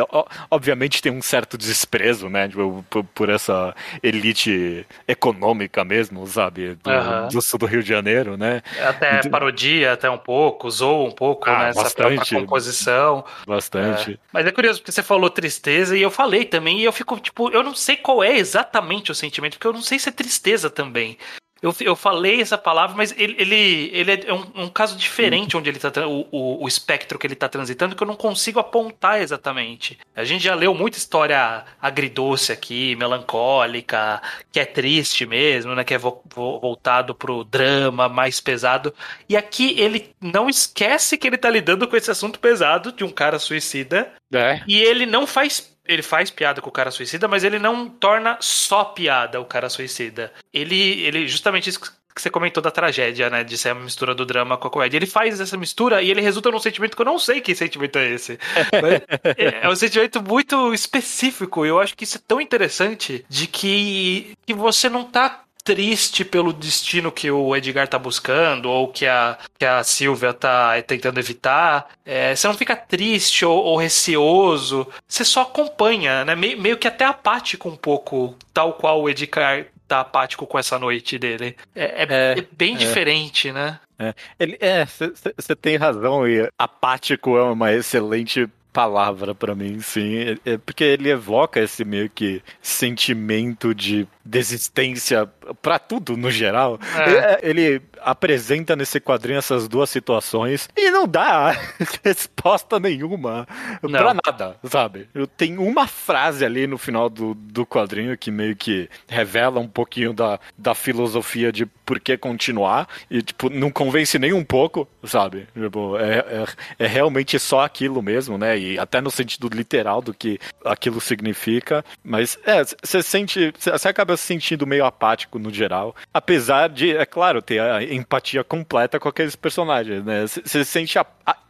obviamente, 0.50 1.01
tem 1.01 1.12
um 1.12 1.22
certo 1.22 1.58
desprezo, 1.58 2.27
né? 2.29 2.48
Tipo, 2.48 2.84
por, 2.89 3.03
por, 3.03 3.29
essa 3.29 3.75
elite 4.01 4.86
econômica 5.08 5.84
mesmo, 5.84 6.25
sabe? 6.25 6.75
Do, 6.84 6.89
uhum. 6.89 7.27
do, 7.27 7.41
sul 7.41 7.60
do 7.60 7.65
Rio 7.68 7.84
de 7.84 7.89
Janeiro, 7.89 8.36
né? 8.36 8.63
Até 8.82 9.29
parodia, 9.29 9.94
até 9.94 10.10
um 10.10 10.18
pouco, 10.18 10.70
zoa 10.70 11.08
um 11.08 11.12
pouco, 11.12 11.48
ah, 11.50 11.60
né? 11.60 11.70
Essa 11.70 11.91
própria 11.91 12.41
composição. 12.41 13.24
Bastante. 13.46 14.13
É. 14.13 14.18
Mas 14.34 14.46
é 14.48 14.51
curioso, 14.51 14.79
porque 14.79 14.91
você 14.91 15.03
falou 15.03 15.29
tristeza 15.29 15.96
e 15.96 16.01
eu 16.01 16.10
falei 16.10 16.44
também, 16.44 16.79
e 16.79 16.84
eu 16.84 16.91
fico, 16.91 17.20
tipo, 17.20 17.51
eu 17.51 17.62
não 17.62 17.75
sei 17.75 17.96
qual 17.96 18.24
é 18.24 18.36
exatamente 18.36 19.12
o 19.12 19.15
sentimento, 19.15 19.53
porque 19.53 19.68
eu 19.68 19.74
não 19.74 19.82
sei 19.82 20.00
se 20.00 20.10
é 20.10 20.12
tristeza 20.12 20.38
tristeza 20.39 20.69
também. 20.69 21.17
Eu, 21.62 21.75
eu 21.81 21.93
falei 21.93 22.39
essa 22.39 22.58
palavra, 22.58 22.96
mas 22.96 23.13
ele, 23.17 23.36
ele, 23.38 23.91
ele 23.93 24.12
é 24.25 24.34
um, 24.34 24.63
um 24.63 24.69
caso 24.69 24.98
diferente 24.98 25.58
onde 25.58 25.69
ele 25.69 25.77
tá 25.77 26.08
o, 26.08 26.25
o, 26.31 26.63
o, 26.63 26.67
espectro 26.69 27.19
que 27.19 27.27
ele 27.27 27.34
está 27.34 27.50
transitando 27.50 27.98
que 27.98 28.01
eu 28.01 28.08
não 28.08 28.15
consigo 28.15 28.62
apontar 28.62 29.22
exatamente. 29.22 30.00
A 30.15 30.24
gente 30.24 30.41
já 30.41 30.55
leu 30.55 30.74
muita 30.74 30.98
história 30.98 31.65
agridoce 31.81 32.53
aqui, 32.53 32.96
melancólica, 32.96 34.22
que 34.53 34.58
é 34.58 34.63
triste 34.63 35.25
mesmo, 35.25 35.75
né? 35.75 35.84
Que 35.84 35.96
é 35.96 35.98
vo, 35.98 36.24
vo, 36.34 36.62
voltado 36.62 37.13
pro 37.13 37.43
drama 37.43 38.08
mais 38.08 38.39
pesado. 38.39 38.93
E 39.27 39.36
aqui 39.36 39.77
ele 39.77 40.15
não 40.22 40.50
esquece 40.50 41.17
que 41.17 41.27
ele 41.27 41.36
está 41.36 41.50
lidando 41.50 41.89
com 41.89 41.98
esse 41.98 42.10
assunto 42.10 42.39
pesado 42.39 42.93
de 42.93 43.03
um 43.03 43.12
cara 43.12 43.38
suicida. 43.38 44.13
É. 44.34 44.62
E 44.65 44.79
ele 44.79 45.05
não 45.05 45.27
faz 45.27 45.69
ele 45.89 46.03
faz 46.03 46.29
piada 46.29 46.62
com 46.62 46.69
o 46.69 46.74
cara 46.74 46.91
suicida, 46.91 47.27
mas 47.27 47.43
ele 47.43 47.58
não 47.58 47.89
torna 47.89 48.38
só 48.39 48.86
piada 48.86 49.41
o 49.41 49.46
cara 49.46 49.69
suicida. 49.69 50.31
Ele, 50.53 51.01
ele 51.01 51.27
justamente 51.27 51.69
isso 51.69 51.79
que 51.79 52.22
você 52.22 52.29
comentou 52.29 52.62
da 52.62 52.69
tragédia, 52.69 53.29
né? 53.29 53.43
De 53.43 53.58
ser 53.58 53.69
a 53.69 53.75
mistura 53.75 54.13
do 54.13 54.25
drama 54.25 54.58
com 54.58 54.67
a 54.67 54.72
comédia. 54.72 54.98
Ele 54.98 55.05
faz 55.05 55.39
essa 55.39 55.58
mistura 55.58 56.01
e 56.01 56.12
ele 56.12 56.22
resulta 56.22 56.51
num 56.51 56.60
sentimento 56.60 56.96
que 56.96 57.01
eu 57.01 57.05
não 57.05 57.17
sei 57.17 57.41
que 57.41 57.55
sentimento 57.55 57.98
é 57.98 58.12
esse. 58.12 58.38
é, 59.38 59.65
é 59.65 59.69
um 59.69 59.75
sentimento 59.75 60.22
muito 60.22 60.74
específico. 60.74 61.65
E 61.65 61.69
eu 61.69 61.79
acho 61.79 61.96
que 61.96 62.03
isso 62.03 62.17
é 62.17 62.22
tão 62.27 62.41
interessante 62.41 63.25
de 63.29 63.48
que, 63.48 64.34
que 64.46 64.53
você 64.53 64.89
não 64.89 65.05
tá 65.05 65.43
triste 65.70 66.26
pelo 66.26 66.52
destino 66.52 67.12
que 67.12 67.30
o 67.30 67.56
Edgar 67.56 67.88
tá 67.88 68.00
buscando 68.00 68.68
ou 68.68 68.88
que 68.88 69.06
a, 69.06 69.38
que 69.56 69.64
a 69.64 69.84
Silvia 69.84 70.34
tá 70.34 70.82
tentando 70.82 71.20
evitar. 71.20 71.90
É, 72.04 72.36
você 72.36 72.48
não 72.48 72.56
fica 72.56 72.76
triste 72.76 73.46
ou, 73.46 73.64
ou, 73.64 73.78
receoso, 73.78 74.88
você 75.08 75.24
só 75.24 75.44
acompanha, 75.44 76.26
né? 76.26 76.36
Meio, 76.36 76.60
meio 76.60 76.76
que 76.76 76.88
até 76.88 77.06
apático 77.06 77.70
um 77.70 77.76
pouco, 77.76 78.36
tal 78.52 78.74
qual 78.74 79.04
o 79.04 79.08
Edgar 79.08 79.68
tá 79.88 80.00
apático 80.00 80.48
com 80.48 80.58
essa 80.58 80.80
noite 80.80 81.20
dele. 81.20 81.56
É, 81.76 81.84
é, 81.84 82.08
é, 82.10 82.40
é 82.40 82.46
bem 82.52 82.76
diferente, 82.76 83.52
né? 83.52 83.80
É, 84.00 84.16
ele, 84.40 84.58
é, 84.60 84.88
você 84.88 85.56
tem 85.56 85.78
razão, 85.78 86.28
e 86.28 86.50
apático 86.58 87.38
é 87.38 87.44
uma 87.44 87.72
excelente 87.74 88.50
palavra 88.72 89.36
para 89.36 89.56
mim, 89.56 89.80
sim. 89.82 90.16
É, 90.18 90.54
é, 90.54 90.58
porque 90.58 90.84
ele 90.84 91.10
evoca 91.10 91.60
esse 91.60 91.84
meio 91.84 92.10
que 92.10 92.42
sentimento 92.62 93.74
de 93.74 94.08
desistência 94.29 95.27
para 95.62 95.79
tudo 95.79 96.15
no 96.15 96.29
geral. 96.29 96.79
É. 96.95 97.12
é. 97.12 97.39
Ele 97.41 97.81
apresenta 98.01 98.75
nesse 98.75 99.00
quadrinho 99.00 99.39
essas 99.39 99.67
duas 99.67 99.89
situações 99.89 100.69
e 100.77 100.89
não 100.91 101.07
dá 101.07 101.55
resposta 102.03 102.79
nenhuma 102.79 103.48
pra 103.81 104.13
nada, 104.13 104.57
sabe? 104.63 105.09
Tem 105.36 105.57
uma 105.57 105.88
frase 105.88 106.45
ali 106.45 106.67
no 106.67 106.77
final 106.77 107.09
do, 107.09 107.33
do 107.33 107.65
quadrinho 107.65 108.17
que 108.17 108.31
meio 108.31 108.55
que 108.55 108.89
revela 109.07 109.59
um 109.59 109.67
pouquinho 109.67 110.13
da, 110.13 110.39
da 110.57 110.75
filosofia 110.75 111.51
de 111.51 111.65
por 111.65 112.00
que 112.00 112.15
continuar 112.17 112.88
e, 113.09 113.21
tipo, 113.21 113.50
não 113.50 113.71
convence 113.71 114.19
nem 114.19 114.31
um 114.31 114.43
pouco, 114.43 114.88
sabe? 115.03 115.48
Tipo, 115.53 115.98
é, 115.98 116.19
é, 116.19 116.45
é 116.86 116.88
realmente 116.88 117.39
só 117.39 117.62
aquilo 117.62 118.01
mesmo, 118.01 118.38
né? 118.38 118.57
E 118.57 118.77
até 118.77 119.01
no 119.01 119.09
sentido 119.09 119.50
literal 119.50 120.01
do 120.01 120.13
que 120.13 120.39
aquilo 120.63 121.01
significa, 121.01 121.83
mas 122.03 122.38
é, 122.45 122.63
você 122.63 123.01
sente, 123.01 123.51
você 123.57 123.88
acaba 123.88 124.15
se 124.20 124.28
sentindo 124.28 124.68
meio 124.68 124.86
apático 124.86 125.40
no 125.40 125.52
geral. 125.52 125.96
Apesar 126.14 126.70
de, 126.70 126.96
é 126.96 127.06
claro, 127.06 127.42
ter 127.42 127.60
a 127.60 127.82
empatia 127.84 128.44
completa 128.44 129.00
com 129.00 129.10
aqueles 129.10 129.36
personagens, 129.36 130.04
né? 130.04 130.28
Você 130.28 130.42
se 130.46 130.66
sente 130.66 131.00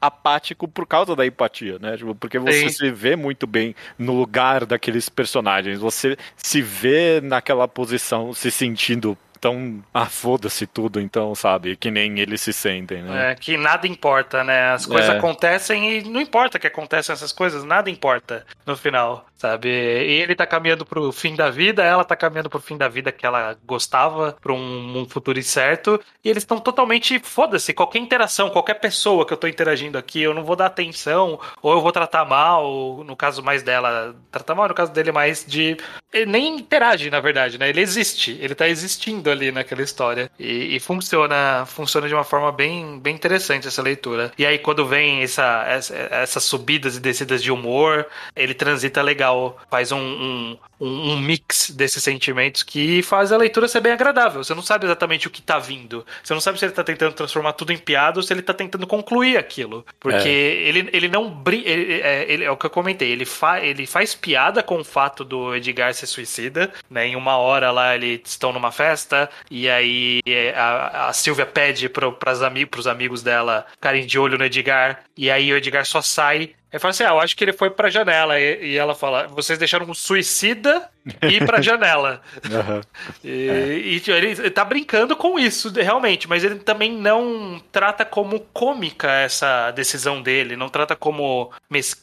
apático 0.01 0.67
por 0.67 0.85
causa 0.85 1.15
da 1.15 1.25
empatia, 1.25 1.77
né? 1.79 1.97
Tipo, 1.97 2.15
porque 2.15 2.39
você 2.39 2.61
Sim. 2.61 2.69
se 2.69 2.91
vê 2.91 3.15
muito 3.15 3.45
bem 3.45 3.75
no 3.97 4.13
lugar 4.13 4.65
daqueles 4.65 5.09
personagens. 5.09 5.79
Você 5.79 6.17
se 6.37 6.61
vê 6.61 7.19
naquela 7.21 7.67
posição, 7.67 8.33
se 8.33 8.51
sentindo 8.51 9.17
tão 9.39 9.83
ah, 9.93 10.05
foda-se 10.05 10.67
tudo, 10.67 10.99
então, 10.99 11.33
sabe? 11.33 11.75
Que 11.75 11.89
nem 11.89 12.19
eles 12.19 12.41
se 12.41 12.53
sentem, 12.53 13.01
né? 13.01 13.31
É, 13.31 13.35
que 13.35 13.57
nada 13.57 13.87
importa, 13.87 14.43
né? 14.43 14.71
As 14.71 14.85
coisas 14.85 15.09
é. 15.09 15.17
acontecem 15.17 15.97
e 15.97 16.03
não 16.03 16.21
importa 16.21 16.59
que 16.59 16.67
aconteçam 16.67 17.13
essas 17.13 17.31
coisas, 17.31 17.63
nada 17.63 17.89
importa 17.89 18.45
no 18.65 18.75
final, 18.75 19.25
sabe? 19.39 19.69
Ele 19.69 20.35
tá 20.35 20.45
caminhando 20.45 20.85
pro 20.85 21.11
fim 21.11 21.33
da 21.35 21.49
vida, 21.49 21.83
ela 21.83 22.03
tá 22.03 22.15
caminhando 22.15 22.49
pro 22.49 22.59
fim 22.59 22.77
da 22.77 22.87
vida 22.87 23.11
que 23.11 23.25
ela 23.25 23.57
gostava, 23.65 24.37
pra 24.41 24.53
um, 24.53 24.99
um 24.99 25.09
futuro 25.09 25.39
incerto, 25.39 25.99
e 26.23 26.29
eles 26.29 26.43
estão 26.43 26.59
totalmente 26.59 27.19
foda-se. 27.19 27.73
Qualquer 27.73 27.99
interação, 27.99 28.49
qualquer 28.49 28.75
pessoa 28.75 29.25
que 29.25 29.33
eu 29.33 29.37
tô 29.37 29.47
interagindo 29.47 29.97
aqui, 29.97 30.21
eu 30.21 30.33
não 30.33 30.43
vou 30.43 30.55
dar 30.55 30.65
atenção, 30.65 31.39
ou 31.61 31.73
eu 31.73 31.81
vou 31.81 31.91
tratar 31.91 32.25
mal, 32.25 33.03
no 33.05 33.15
caso 33.15 33.41
mais 33.41 33.63
dela, 33.63 34.15
tratar 34.29 34.53
mal, 34.55 34.67
no 34.67 34.73
caso 34.73 34.91
dele 34.91 35.11
mais 35.11 35.45
de. 35.45 35.77
Ele 36.11 36.25
nem 36.25 36.57
interage, 36.57 37.09
na 37.09 37.19
verdade, 37.19 37.57
né? 37.57 37.69
Ele 37.69 37.81
existe, 37.81 38.37
ele 38.41 38.55
tá 38.55 38.67
existindo 38.67 39.29
ali 39.29 39.51
naquela 39.51 39.81
história. 39.81 40.29
E, 40.39 40.75
e, 40.75 40.79
funciona 40.79 41.65
funciona 41.65 42.07
de 42.07 42.13
uma 42.13 42.23
forma 42.23 42.51
bem, 42.51 42.99
bem 42.99 43.15
interessante 43.15 43.67
essa 43.67 43.81
leitura. 43.81 44.31
E 44.37 44.45
aí, 44.45 44.57
quando 44.57 44.85
vem 44.85 45.21
essa, 45.21 45.63
essa, 45.67 45.95
essas 45.95 46.43
subidas 46.43 46.97
e 46.97 46.99
descidas 46.99 47.43
de 47.43 47.51
humor, 47.51 48.07
ele 48.35 48.53
transita 48.53 49.01
legal, 49.01 49.28
faz 49.69 49.91
um, 49.91 49.99
um, 49.99 50.57
um, 50.79 51.17
mix 51.19 51.69
desses 51.69 52.03
sentimentos 52.03 52.63
que 52.63 53.01
faz 53.03 53.31
a 53.31 53.37
leitura 53.37 53.67
ser 53.67 53.81
bem 53.81 53.91
agradável. 53.91 54.43
Você 54.43 54.53
não 54.53 54.61
sabe 54.61 54.85
exatamente 54.85 55.27
o 55.27 55.29
que 55.29 55.41
tá 55.41 55.59
vindo. 55.59 56.05
Você 56.23 56.33
não 56.33 56.41
sabe 56.41 56.59
se 56.59 56.65
ele 56.65 56.73
tá 56.73 56.83
tentando 56.83 57.13
transformar 57.13 57.53
tudo 57.53 57.73
em 57.73 57.77
piada 57.77 58.19
ou 58.19 58.23
se 58.23 58.33
ele 58.33 58.41
tá 58.41 58.53
tentando 58.53 58.87
concluir 58.87 59.37
aquilo. 59.37 59.85
Porque 59.99 60.27
é. 60.27 60.67
ele, 60.67 60.89
ele 60.93 61.07
não 61.07 61.29
brinca. 61.29 61.69
É, 61.69 62.43
é 62.43 62.51
o 62.51 62.57
que 62.57 62.65
eu 62.65 62.69
comentei. 62.69 63.11
Ele, 63.11 63.25
fa, 63.25 63.59
ele 63.59 63.85
faz 63.85 64.15
piada 64.15 64.63
com 64.63 64.79
o 64.79 64.83
fato 64.83 65.23
do 65.23 65.55
Edgar 65.55 65.93
ser 65.93 66.07
suicida. 66.07 66.71
Né? 66.89 67.07
Em 67.07 67.15
uma 67.15 67.37
hora 67.37 67.71
lá, 67.71 67.95
eles 67.95 68.21
estão 68.25 68.53
numa 68.53 68.71
festa 68.71 69.29
e 69.51 69.69
aí 69.69 70.21
é, 70.25 70.53
a, 70.55 71.09
a 71.09 71.13
Silvia 71.13 71.45
pede 71.45 71.89
pro, 71.89 72.13
pras 72.13 72.41
amig 72.41 72.65
pros 72.65 72.87
amigos 72.87 73.21
dela 73.21 73.65
ficarem 73.71 74.05
de 74.05 74.17
olho 74.17 74.37
no 74.37 74.45
Edgar. 74.45 75.03
E 75.17 75.29
aí 75.29 75.51
o 75.51 75.57
Edgar 75.57 75.85
só 75.85 76.01
sai 76.01 76.51
ele 76.71 76.79
fala 76.79 76.91
assim: 76.91 77.03
ah, 77.03 77.09
eu 77.09 77.19
acho 77.19 77.35
que 77.35 77.43
ele 77.43 77.53
foi 77.53 77.69
pra 77.69 77.89
janela. 77.89 78.39
E, 78.39 78.71
e 78.71 78.77
ela 78.77 78.93
fala: 78.93 79.27
vocês 79.27 79.57
deixaram 79.57 79.89
um 79.89 79.93
suicida 79.93 80.89
ir 81.23 81.45
pra 81.45 81.61
janela. 81.61 82.21
Uhum. 82.45 82.81
E, 83.23 83.49
é. 83.49 83.77
e, 83.77 84.03
ele, 84.07 84.31
ele 84.31 84.51
tá 84.51 84.63
brincando 84.63 85.15
com 85.15 85.39
isso, 85.39 85.71
realmente, 85.71 86.27
mas 86.27 86.43
ele 86.43 86.55
também 86.55 86.91
não 86.91 87.61
trata 87.71 88.05
como 88.05 88.39
cômica 88.53 89.09
essa 89.11 89.71
decisão 89.71 90.21
dele, 90.21 90.55
não 90.55 90.69
trata 90.69 90.95
como. 90.95 91.51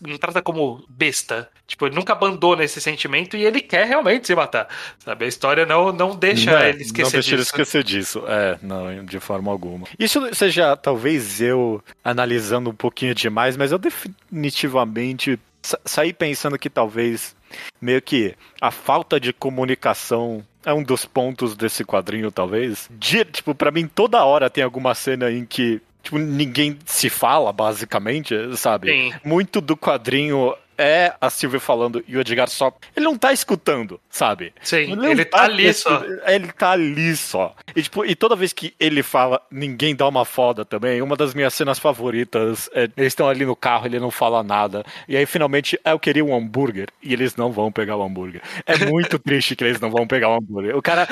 não 0.01 0.19
trata 0.19 0.43
como 0.43 0.85
besta. 0.89 1.49
Tipo, 1.67 1.87
ele 1.87 1.97
nunca 1.97 2.13
abandona 2.13 2.63
esse 2.63 2.81
sentimento 2.81 3.37
e 3.37 3.45
ele 3.45 3.61
quer 3.61 3.87
realmente 3.87 4.27
se 4.29 4.35
matar. 4.37 4.69
Sabe? 5.01 5.25
A 5.25 5.29
história 5.29 5.67
não, 5.67 5.93
não 5.93 6.15
deixa 6.15 6.53
não, 6.53 6.65
ele 6.65 6.83
esquecer 6.83 7.03
não 7.03 7.11
deixa 7.11 7.21
disso. 7.21 7.35
ele 7.35 7.43
esquecer 7.43 7.83
disso. 7.83 8.25
É, 8.29 8.59
não, 8.63 9.05
de 9.05 9.19
forma 9.19 9.51
alguma. 9.51 9.87
Isso 9.99 10.33
seja 10.33 10.77
talvez 10.77 11.41
eu 11.41 11.83
analisando 12.05 12.71
um 12.71 12.75
pouquinho 12.75 13.15
demais, 13.15 13.57
mas 13.57 13.73
eu 13.73 13.79
definitivamente 13.79 15.39
saí 15.85 16.13
pensando 16.13 16.59
que 16.59 16.71
talvez 16.71 17.35
meio 17.81 18.01
que 18.03 18.35
a 18.61 18.71
falta 18.71 19.19
de 19.21 19.33
comunicação 19.33 20.45
é 20.65 20.73
um 20.73 20.83
dos 20.83 21.05
pontos 21.05 21.57
desse 21.57 21.85
quadrinho, 21.85 22.31
talvez. 22.31 22.89
De, 22.91 23.25
tipo, 23.25 23.55
para 23.55 23.71
mim 23.71 23.87
toda 23.87 24.25
hora 24.25 24.51
tem 24.51 24.65
alguma 24.65 24.95
cena 24.95 25.31
em 25.31 25.45
que 25.45 25.81
tipo, 26.03 26.19
ninguém 26.19 26.79
se 26.85 27.11
fala, 27.11 27.53
basicamente, 27.53 28.35
sabe? 28.57 28.91
Sim. 28.91 29.15
Muito 29.25 29.61
do 29.61 29.77
quadrinho 29.77 30.55
é 30.79 31.15
a 31.21 31.31
Silvia 31.31 31.61
falando 31.61 32.03
e 32.07 32.17
o 32.17 32.21
Edgar 32.21 32.49
só. 32.49 32.73
Ele 32.95 33.05
não 33.05 33.17
tá 33.17 33.33
escutando, 33.33 34.01
sabe? 34.11 34.53
Sim, 34.63 34.93
ele, 34.93 35.07
ele 35.07 35.25
tá, 35.25 35.39
tá, 35.39 35.45
ali 35.45 35.73
só. 35.73 36.05
Ele 36.27 36.53
tá 36.53 36.71
ali 36.73 37.17
só. 37.17 37.55
E, 37.75 37.83
tipo, 37.83 38.05
e 38.05 38.15
toda 38.15 38.37
vez 38.37 38.53
que 38.53 38.75
ele 38.79 39.03
fala, 39.03 39.41
ninguém 39.51 39.95
dá 39.95 40.09
uma 40.09 40.25
foda 40.25 40.65
também. 40.65 41.03
Uma 41.03 41.17
das 41.17 41.35
minhas 41.35 41.55
cenas 41.55 41.79
favoritas 41.79 42.71
é 42.73 42.87
eles 42.97 43.13
estão 43.13 43.29
ali 43.29 43.45
no 43.45 43.57
carro, 43.57 43.87
ele 43.87 44.01
não 44.01 44.11
fala 44.11 44.43
nada. 44.43 44.85
E 45.09 45.17
aí 45.17 45.27
finalmente 45.27 45.79
eu 45.85 45.99
queria 45.99 46.25
um 46.25 46.35
hambúrguer 46.35 46.89
e 47.03 47.13
eles 47.13 47.37
não 47.37 47.53
vão 47.53 47.71
pegar 47.71 47.97
o 47.97 48.03
hambúrguer. 48.03 48.41
É 48.67 48.85
muito 48.87 49.19
triste 49.21 49.57
que 49.57 49.65
eles 49.65 49.81
não 49.81 49.91
vão 49.91 50.07
pegar 50.07 50.31
o 50.31 50.35
hambúrguer. 50.35 50.77
O 50.77 50.83
cara 50.83 51.07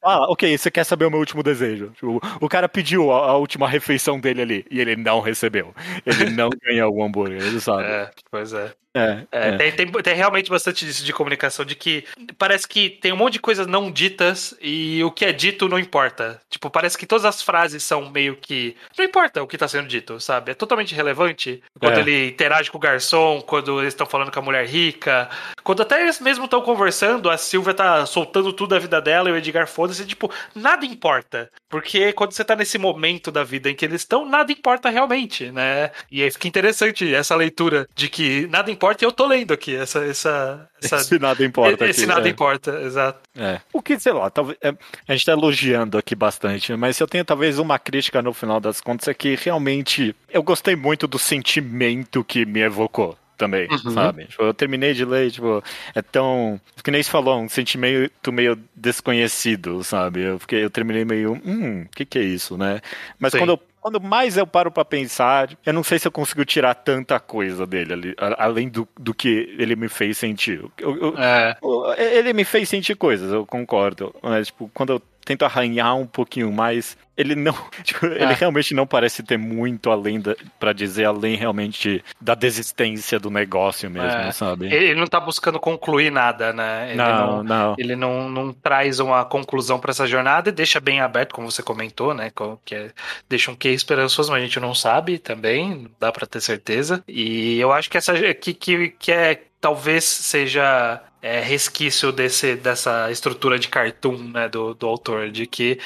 fala, 0.00 0.30
ok, 0.30 0.56
você 0.56 0.70
quer 0.70 0.84
saber 0.84 1.06
o 1.06 1.10
meu 1.10 1.20
último 1.20 1.42
desejo? 1.42 1.90
Tipo, 1.94 2.20
o 2.40 2.48
cara 2.48 2.68
pediu 2.68 3.10
a, 3.12 3.30
a, 3.30 3.36
última 3.36 3.68
refeição 3.68 4.18
dele 4.18 4.42
ali 4.42 4.66
e 4.70 4.80
ele 4.80 4.96
não 4.96 5.20
recebeu. 5.20 5.74
Ele 6.04 6.30
não 6.30 6.50
ganhou 6.62 6.92
o 6.92 7.02
hambúrguer, 7.02 7.40
ele 7.42 7.60
sabe. 7.60 7.84
É, 7.84 8.10
pois 8.30 8.52
é. 8.52 8.72
É, 8.92 9.09
é, 9.10 9.48
é. 9.48 9.56
Tem, 9.56 9.72
tem, 9.72 10.02
tem, 10.02 10.14
realmente 10.14 10.50
bastante 10.50 10.84
disso 10.84 11.04
de 11.04 11.12
comunicação, 11.12 11.64
de 11.64 11.74
que 11.74 12.04
parece 12.38 12.66
que 12.66 12.90
tem 12.90 13.12
um 13.12 13.16
monte 13.16 13.34
de 13.34 13.40
coisas 13.40 13.66
não 13.66 13.90
ditas 13.90 14.54
e 14.60 15.02
o 15.04 15.10
que 15.10 15.24
é 15.24 15.32
dito 15.32 15.68
não 15.68 15.78
importa. 15.78 16.40
Tipo, 16.48 16.70
parece 16.70 16.96
que 16.96 17.06
todas 17.06 17.24
as 17.24 17.42
frases 17.42 17.82
são 17.82 18.10
meio 18.10 18.36
que. 18.36 18.76
Não 18.96 19.04
importa 19.04 19.42
o 19.42 19.46
que 19.46 19.56
está 19.56 19.68
sendo 19.68 19.88
dito, 19.88 20.20
sabe? 20.20 20.52
É 20.52 20.54
totalmente 20.54 20.94
relevante. 20.94 21.62
Quando 21.78 21.98
é. 21.98 22.00
ele 22.00 22.28
interage 22.28 22.70
com 22.70 22.78
o 22.78 22.80
garçom, 22.80 23.40
quando 23.40 23.80
eles 23.80 23.92
estão 23.92 24.06
falando 24.06 24.30
com 24.30 24.38
a 24.38 24.42
mulher 24.42 24.66
rica, 24.66 25.28
quando 25.62 25.82
até 25.82 26.00
eles 26.00 26.20
mesmo 26.20 26.44
estão 26.44 26.60
conversando, 26.62 27.30
a 27.30 27.36
Silvia 27.36 27.74
tá 27.74 28.06
soltando 28.06 28.52
tudo 28.52 28.70
da 28.70 28.78
vida 28.78 29.00
dela 29.00 29.28
e 29.28 29.32
o 29.32 29.36
Edgar 29.36 29.66
foda-se, 29.66 30.06
tipo, 30.06 30.30
nada 30.54 30.84
importa. 30.84 31.50
Porque 31.68 32.12
quando 32.12 32.32
você 32.32 32.44
tá 32.44 32.56
nesse 32.56 32.78
momento 32.78 33.30
da 33.30 33.44
vida 33.44 33.70
em 33.70 33.74
que 33.74 33.84
eles 33.84 34.02
estão, 34.02 34.24
nada 34.24 34.52
importa 34.52 34.90
realmente, 34.90 35.50
né? 35.50 35.90
E 36.10 36.22
aí 36.22 36.30
fica 36.30 36.48
interessante 36.48 37.14
essa 37.14 37.36
leitura 37.36 37.88
de 37.94 38.08
que 38.08 38.46
nada 38.48 38.70
importa 38.70 38.99
eu 39.04 39.12
tô 39.12 39.26
lendo 39.26 39.52
aqui 39.52 39.74
essa. 39.74 40.04
essa, 40.04 40.68
essa 40.82 40.96
esse 40.96 41.18
nada 41.18 41.44
importa. 41.44 41.86
Esse 41.86 42.00
aqui, 42.00 42.08
nada 42.08 42.28
é. 42.28 42.30
importa, 42.30 42.80
exato. 42.82 43.20
É. 43.36 43.60
O 43.72 43.80
que, 43.80 43.98
sei 43.98 44.12
lá, 44.12 44.30
talvez, 44.30 44.58
é, 44.62 44.74
a 45.08 45.12
gente 45.12 45.26
tá 45.26 45.32
elogiando 45.32 45.98
aqui 45.98 46.14
bastante, 46.14 46.74
mas 46.76 46.98
eu 47.00 47.06
tenho 47.06 47.24
talvez 47.24 47.58
uma 47.58 47.78
crítica 47.78 48.22
no 48.22 48.32
final 48.32 48.60
das 48.60 48.80
contas 48.80 49.08
é 49.08 49.14
que 49.14 49.34
realmente 49.34 50.14
eu 50.30 50.42
gostei 50.42 50.76
muito 50.76 51.06
do 51.06 51.18
sentimento 51.18 52.24
que 52.24 52.44
me 52.44 52.60
evocou 52.60 53.16
também, 53.40 53.66
uhum. 53.70 53.90
sabe? 53.92 54.26
Tipo, 54.26 54.42
eu 54.42 54.52
terminei 54.52 54.92
de 54.92 55.04
ler, 55.04 55.30
tipo, 55.30 55.64
é 55.94 56.02
tão. 56.02 56.60
Que 56.84 56.90
nem 56.90 57.02
se 57.02 57.10
falou, 57.10 57.40
um 57.40 57.48
sentimento 57.48 58.30
meio 58.30 58.58
desconhecido, 58.76 59.82
sabe? 59.82 60.22
Eu, 60.22 60.38
fiquei, 60.38 60.62
eu 60.62 60.68
terminei 60.68 61.06
meio. 61.06 61.40
Hum, 61.44 61.82
o 61.82 61.88
que, 61.88 62.04
que 62.04 62.18
é 62.18 62.22
isso, 62.22 62.58
né? 62.58 62.82
Mas 63.18 63.32
Sim. 63.32 63.38
quando 63.38 63.50
eu 63.50 63.60
quando 63.80 64.00
mais 64.00 64.36
eu 64.36 64.46
paro 64.46 64.70
para 64.70 64.84
pensar, 64.84 65.50
eu 65.64 65.72
não 65.72 65.82
sei 65.82 65.98
se 65.98 66.06
eu 66.06 66.12
consigo 66.12 66.44
tirar 66.44 66.74
tanta 66.74 67.18
coisa 67.18 67.66
dele 67.66 67.92
ali, 67.92 68.14
além 68.38 68.68
do, 68.68 68.86
do 68.98 69.14
que 69.14 69.54
ele 69.58 69.74
me 69.74 69.88
fez 69.88 70.18
sentir. 70.18 70.62
Eu, 70.78 70.96
eu, 70.96 71.14
é. 71.18 71.56
Ele 71.96 72.32
me 72.32 72.44
fez 72.44 72.68
sentir 72.68 72.94
coisas, 72.94 73.32
eu 73.32 73.46
concordo. 73.46 74.14
Mas, 74.22 74.48
tipo, 74.48 74.70
quando 74.74 74.94
eu 74.94 75.02
tento 75.30 75.44
arranhar 75.44 75.96
um 75.96 76.06
pouquinho 76.06 76.52
mais, 76.52 76.98
ele 77.16 77.36
não. 77.36 77.54
Tipo, 77.84 78.06
é. 78.06 78.22
Ele 78.22 78.34
realmente 78.34 78.74
não 78.74 78.86
parece 78.86 79.22
ter 79.22 79.38
muito 79.38 79.90
além 79.90 80.20
para 80.58 80.72
dizer, 80.72 81.04
além 81.04 81.36
realmente 81.36 82.04
da 82.20 82.34
desistência 82.34 83.18
do 83.18 83.30
negócio 83.30 83.88
mesmo, 83.88 84.08
é. 84.08 84.32
sabe? 84.32 84.72
Ele 84.72 84.94
não 84.94 85.06
tá 85.06 85.20
buscando 85.20 85.60
concluir 85.60 86.10
nada, 86.10 86.52
né? 86.52 86.88
Ele 86.88 86.96
não, 86.96 87.26
não, 87.26 87.42
não. 87.44 87.74
Ele 87.78 87.96
não, 87.96 88.28
não 88.28 88.52
traz 88.52 88.98
uma 88.98 89.24
conclusão 89.24 89.78
para 89.78 89.92
essa 89.92 90.06
jornada 90.06 90.48
e 90.48 90.52
deixa 90.52 90.80
bem 90.80 91.00
aberto, 91.00 91.34
como 91.34 91.50
você 91.50 91.62
comentou, 91.62 92.12
né? 92.12 92.32
Que 92.64 92.74
é, 92.74 92.90
deixa 93.28 93.50
um 93.52 93.56
que 93.56 93.68
esperançoso, 93.68 94.32
mas 94.32 94.42
a 94.42 94.44
gente 94.44 94.58
não 94.58 94.74
sabe 94.74 95.18
também, 95.18 95.74
não 95.74 95.90
dá 96.00 96.10
para 96.10 96.26
ter 96.26 96.40
certeza. 96.40 97.04
E 97.06 97.58
eu 97.60 97.72
acho 97.72 97.88
que 97.88 97.96
essa 97.96 98.14
que, 98.34 98.52
que, 98.52 98.88
que 98.98 99.12
é 99.12 99.42
talvez 99.60 100.04
seja 100.04 101.00
é, 101.22 101.40
resquício 101.40 102.10
desse, 102.10 102.56
dessa 102.56 103.10
estrutura 103.10 103.58
de 103.58 103.68
cartoon 103.68 104.16
né, 104.32 104.48
do, 104.48 104.74
do 104.74 104.86
autor, 104.86 105.30
de 105.30 105.46
que 105.46 105.78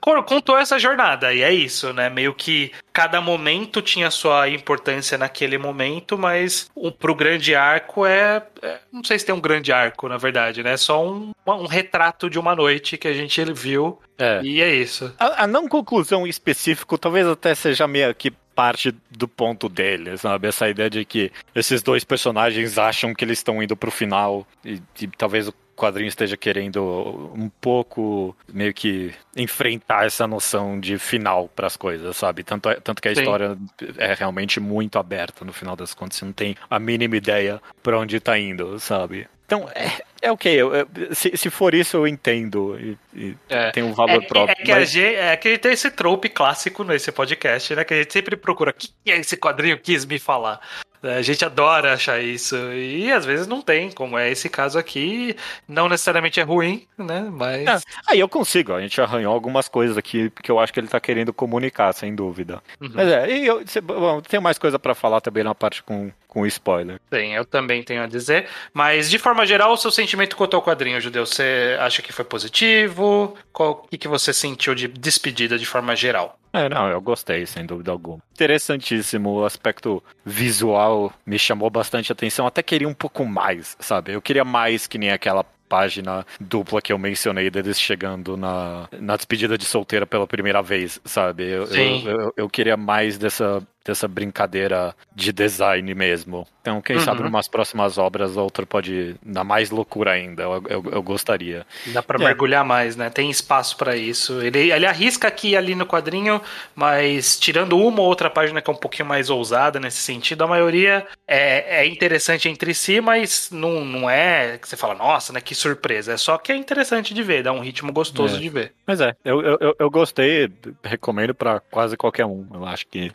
contou 0.00 0.56
essa 0.56 0.78
jornada, 0.78 1.32
e 1.32 1.42
é 1.42 1.52
isso, 1.52 1.92
né? 1.92 2.08
Meio 2.08 2.34
que 2.34 2.72
cada 2.92 3.20
momento 3.20 3.82
tinha 3.82 4.10
sua 4.10 4.48
importância 4.48 5.18
naquele 5.18 5.58
momento, 5.58 6.16
mas 6.16 6.70
o, 6.74 6.90
pro 6.90 7.14
grande 7.14 7.54
arco 7.54 8.06
é, 8.06 8.42
é, 8.62 8.78
Não 8.92 9.04
sei 9.04 9.18
se 9.18 9.26
tem 9.26 9.34
um 9.34 9.40
grande 9.40 9.72
arco, 9.72 10.08
na 10.08 10.16
verdade, 10.16 10.62
né? 10.62 10.72
É 10.72 10.76
só 10.76 11.04
um, 11.04 11.32
um 11.46 11.66
retrato 11.66 12.30
de 12.30 12.38
uma 12.38 12.54
noite 12.54 12.96
que 12.96 13.08
a 13.08 13.12
gente 13.12 13.44
viu. 13.52 13.98
É. 14.16 14.40
E 14.42 14.62
é 14.62 14.74
isso. 14.74 15.12
A, 15.18 15.44
a 15.44 15.46
não 15.46 15.68
conclusão 15.68 16.26
específico 16.26 16.96
talvez 16.96 17.26
até 17.26 17.54
seja 17.54 17.86
meio 17.86 18.14
que 18.14 18.32
parte 18.54 18.94
do 19.10 19.26
ponto 19.26 19.68
dele, 19.68 20.16
sabe? 20.16 20.48
Essa 20.48 20.68
ideia 20.68 20.90
de 20.90 21.04
que 21.04 21.32
esses 21.54 21.82
dois 21.82 22.04
personagens 22.04 22.78
acham 22.78 23.14
que 23.14 23.24
eles 23.24 23.38
estão 23.38 23.62
indo 23.62 23.76
pro 23.76 23.90
final 23.90 24.46
e, 24.64 24.80
e 25.00 25.06
talvez 25.08 25.48
o 25.48 25.54
quadrinho 25.74 26.08
esteja 26.08 26.36
querendo 26.36 27.32
um 27.34 27.48
pouco 27.48 28.36
meio 28.52 28.72
que 28.72 29.12
enfrentar 29.36 30.06
essa 30.06 30.26
noção 30.26 30.78
de 30.78 30.98
final 30.98 31.48
para 31.48 31.66
as 31.66 31.76
coisas, 31.76 32.16
sabe? 32.16 32.42
Tanto, 32.44 32.68
é, 32.70 32.76
tanto 32.76 33.02
que 33.02 33.08
a 33.08 33.14
Sim. 33.14 33.20
história 33.20 33.58
é 33.98 34.14
realmente 34.14 34.60
muito 34.60 34.98
aberta 34.98 35.44
no 35.44 35.52
final 35.52 35.76
das 35.76 35.92
contas, 35.92 36.18
você 36.18 36.24
não 36.24 36.32
tem 36.32 36.56
a 36.70 36.78
mínima 36.78 37.16
ideia 37.16 37.60
para 37.82 37.98
onde 37.98 38.20
tá 38.20 38.38
indo, 38.38 38.78
sabe? 38.78 39.26
Então, 39.46 39.68
é, 39.74 40.02
é 40.24 40.32
ok. 40.32 40.52
Eu, 40.52 40.74
eu, 40.74 40.88
se, 41.12 41.36
se 41.36 41.50
for 41.50 41.74
isso, 41.74 41.96
eu 41.96 42.08
entendo. 42.08 42.78
E, 42.80 42.98
e 43.14 43.36
é, 43.48 43.70
tem 43.70 43.82
um 43.82 43.92
valor 43.92 44.22
é, 44.22 44.26
próprio. 44.26 44.56
É 44.58 44.64
que, 44.64 44.72
mas... 44.72 44.90
gente, 44.90 45.16
é 45.16 45.36
que 45.36 45.58
tem 45.58 45.72
esse 45.72 45.90
trope 45.90 46.28
clássico 46.28 46.82
nesse 46.82 47.12
podcast, 47.12 47.74
né? 47.74 47.84
Que 47.84 47.94
a 47.94 47.96
gente 47.98 48.12
sempre 48.12 48.36
procura. 48.36 48.70
O 48.70 48.74
que 48.74 48.90
é 49.06 49.18
esse 49.18 49.36
quadrinho 49.36 49.78
quis 49.78 50.04
me 50.04 50.18
falar? 50.18 50.60
A 51.04 51.20
gente 51.20 51.44
adora 51.44 51.92
achar 51.92 52.22
isso. 52.22 52.56
E 52.72 53.12
às 53.12 53.26
vezes 53.26 53.46
não 53.46 53.60
tem, 53.60 53.90
como 53.90 54.16
é 54.16 54.30
esse 54.30 54.48
caso 54.48 54.78
aqui. 54.78 55.36
Não 55.68 55.88
necessariamente 55.88 56.40
é 56.40 56.42
ruim, 56.42 56.86
né? 56.96 57.28
Mas. 57.30 57.68
É, 57.68 57.78
aí 58.06 58.20
eu 58.20 58.28
consigo. 58.28 58.72
A 58.72 58.80
gente 58.80 58.98
arranhou 59.00 59.32
algumas 59.32 59.68
coisas 59.68 59.98
aqui 59.98 60.30
que 60.42 60.50
eu 60.50 60.58
acho 60.58 60.72
que 60.72 60.80
ele 60.80 60.88
tá 60.88 60.98
querendo 60.98 61.32
comunicar, 61.32 61.92
sem 61.92 62.14
dúvida. 62.14 62.62
Uhum. 62.80 62.90
Mas 62.94 63.08
é, 63.08 63.30
e 63.30 63.46
eu 63.46 63.62
bom, 63.82 64.20
tenho 64.22 64.42
mais 64.42 64.58
coisa 64.58 64.78
para 64.78 64.94
falar 64.94 65.20
também 65.20 65.44
na 65.44 65.54
parte 65.54 65.82
com, 65.82 66.10
com 66.26 66.46
spoiler. 66.46 66.98
Sim, 67.12 67.34
eu 67.34 67.44
também 67.44 67.82
tenho 67.82 68.02
a 68.02 68.06
dizer. 68.06 68.48
Mas 68.72 69.10
de 69.10 69.18
forma 69.18 69.44
geral, 69.44 69.72
o 69.72 69.76
seu 69.76 69.90
sentimento 69.90 70.13
quanto 70.36 70.54
ao 70.54 70.62
quadrinho, 70.62 71.00
Judeu, 71.00 71.26
você 71.26 71.76
acha 71.80 72.02
que 72.02 72.12
foi 72.12 72.24
positivo? 72.24 73.36
O 73.52 73.74
que, 73.88 73.98
que 73.98 74.08
você 74.08 74.32
sentiu 74.32 74.74
de 74.74 74.88
despedida 74.88 75.58
de 75.58 75.66
forma 75.66 75.94
geral? 75.94 76.38
É, 76.52 76.68
não, 76.68 76.88
eu 76.88 77.00
gostei, 77.00 77.46
sem 77.46 77.66
dúvida 77.66 77.90
alguma. 77.90 78.20
Interessantíssimo, 78.32 79.30
o 79.30 79.44
aspecto 79.44 80.02
visual 80.24 81.12
me 81.26 81.38
chamou 81.38 81.68
bastante 81.68 82.12
atenção, 82.12 82.46
até 82.46 82.62
queria 82.62 82.88
um 82.88 82.94
pouco 82.94 83.24
mais, 83.24 83.76
sabe? 83.80 84.12
Eu 84.12 84.22
queria 84.22 84.44
mais 84.44 84.86
que 84.86 84.96
nem 84.96 85.10
aquela 85.10 85.44
página 85.68 86.24
dupla 86.38 86.80
que 86.80 86.92
eu 86.92 86.98
mencionei 86.98 87.50
deles 87.50 87.80
chegando 87.80 88.36
na, 88.36 88.88
na 88.92 89.16
despedida 89.16 89.58
de 89.58 89.64
solteira 89.64 90.06
pela 90.06 90.26
primeira 90.26 90.62
vez, 90.62 91.00
sabe? 91.04 91.42
Eu, 91.44 91.64
eu, 91.64 92.08
eu, 92.08 92.32
eu, 92.36 92.48
queria 92.48 92.76
mais 92.76 93.18
dessa 93.18 93.60
dessa 93.84 94.08
brincadeira 94.08 94.94
de 95.14 95.32
design 95.32 95.94
mesmo. 95.94 96.46
Então, 96.62 96.80
quem 96.80 96.96
uhum. 96.96 97.02
sabe, 97.02 97.22
em 97.22 97.26
umas 97.26 97.46
próximas 97.46 97.98
obras, 97.98 98.38
outro 98.38 98.66
pode 98.66 99.16
dar 99.22 99.44
mais 99.44 99.68
loucura 99.68 100.12
ainda. 100.12 100.44
Eu, 100.44 100.64
eu, 100.66 100.84
eu 100.92 101.02
gostaria. 101.02 101.66
Dá 101.88 102.02
para 102.02 102.18
é. 102.18 102.24
mergulhar 102.24 102.64
mais, 102.64 102.96
né? 102.96 103.10
Tem 103.10 103.30
espaço 103.30 103.76
para 103.76 103.94
isso. 103.94 104.40
Ele, 104.40 104.72
ele 104.72 104.86
arrisca 104.86 105.28
aqui 105.28 105.50
e 105.50 105.56
ali 105.56 105.74
no 105.74 105.84
quadrinho, 105.84 106.40
mas 106.74 107.38
tirando 107.38 107.76
uma 107.78 108.00
ou 108.00 108.06
outra 108.06 108.30
página 108.30 108.62
que 108.62 108.70
é 108.70 108.72
um 108.72 108.76
pouquinho 108.76 109.06
mais 109.06 109.28
ousada 109.28 109.78
nesse 109.78 109.98
sentido, 109.98 110.42
a 110.42 110.46
maioria 110.46 111.06
é, 111.28 111.82
é 111.82 111.86
interessante 111.86 112.48
entre 112.48 112.72
si, 112.72 112.98
mas 112.98 113.50
não, 113.50 113.84
não 113.84 114.08
é 114.08 114.56
que 114.56 114.66
você 114.66 114.76
fala, 114.76 114.94
nossa, 114.94 115.34
né? 115.34 115.42
Que 115.42 115.54
surpresa. 115.54 116.14
É 116.14 116.16
só 116.16 116.38
que 116.38 116.50
é 116.50 116.56
interessante 116.56 117.12
de 117.12 117.22
ver, 117.22 117.42
dá 117.42 117.52
um 117.52 117.60
ritmo 117.60 117.92
gostoso 117.92 118.36
é. 118.36 118.40
de 118.40 118.48
ver. 118.48 118.72
Mas 118.86 119.02
é, 119.02 119.14
eu, 119.22 119.42
eu, 119.42 119.76
eu 119.78 119.90
gostei, 119.90 120.50
recomendo 120.82 121.34
para 121.34 121.60
quase 121.60 121.94
qualquer 121.94 122.24
um. 122.24 122.46
Eu 122.54 122.64
acho 122.64 122.86
que 122.86 123.12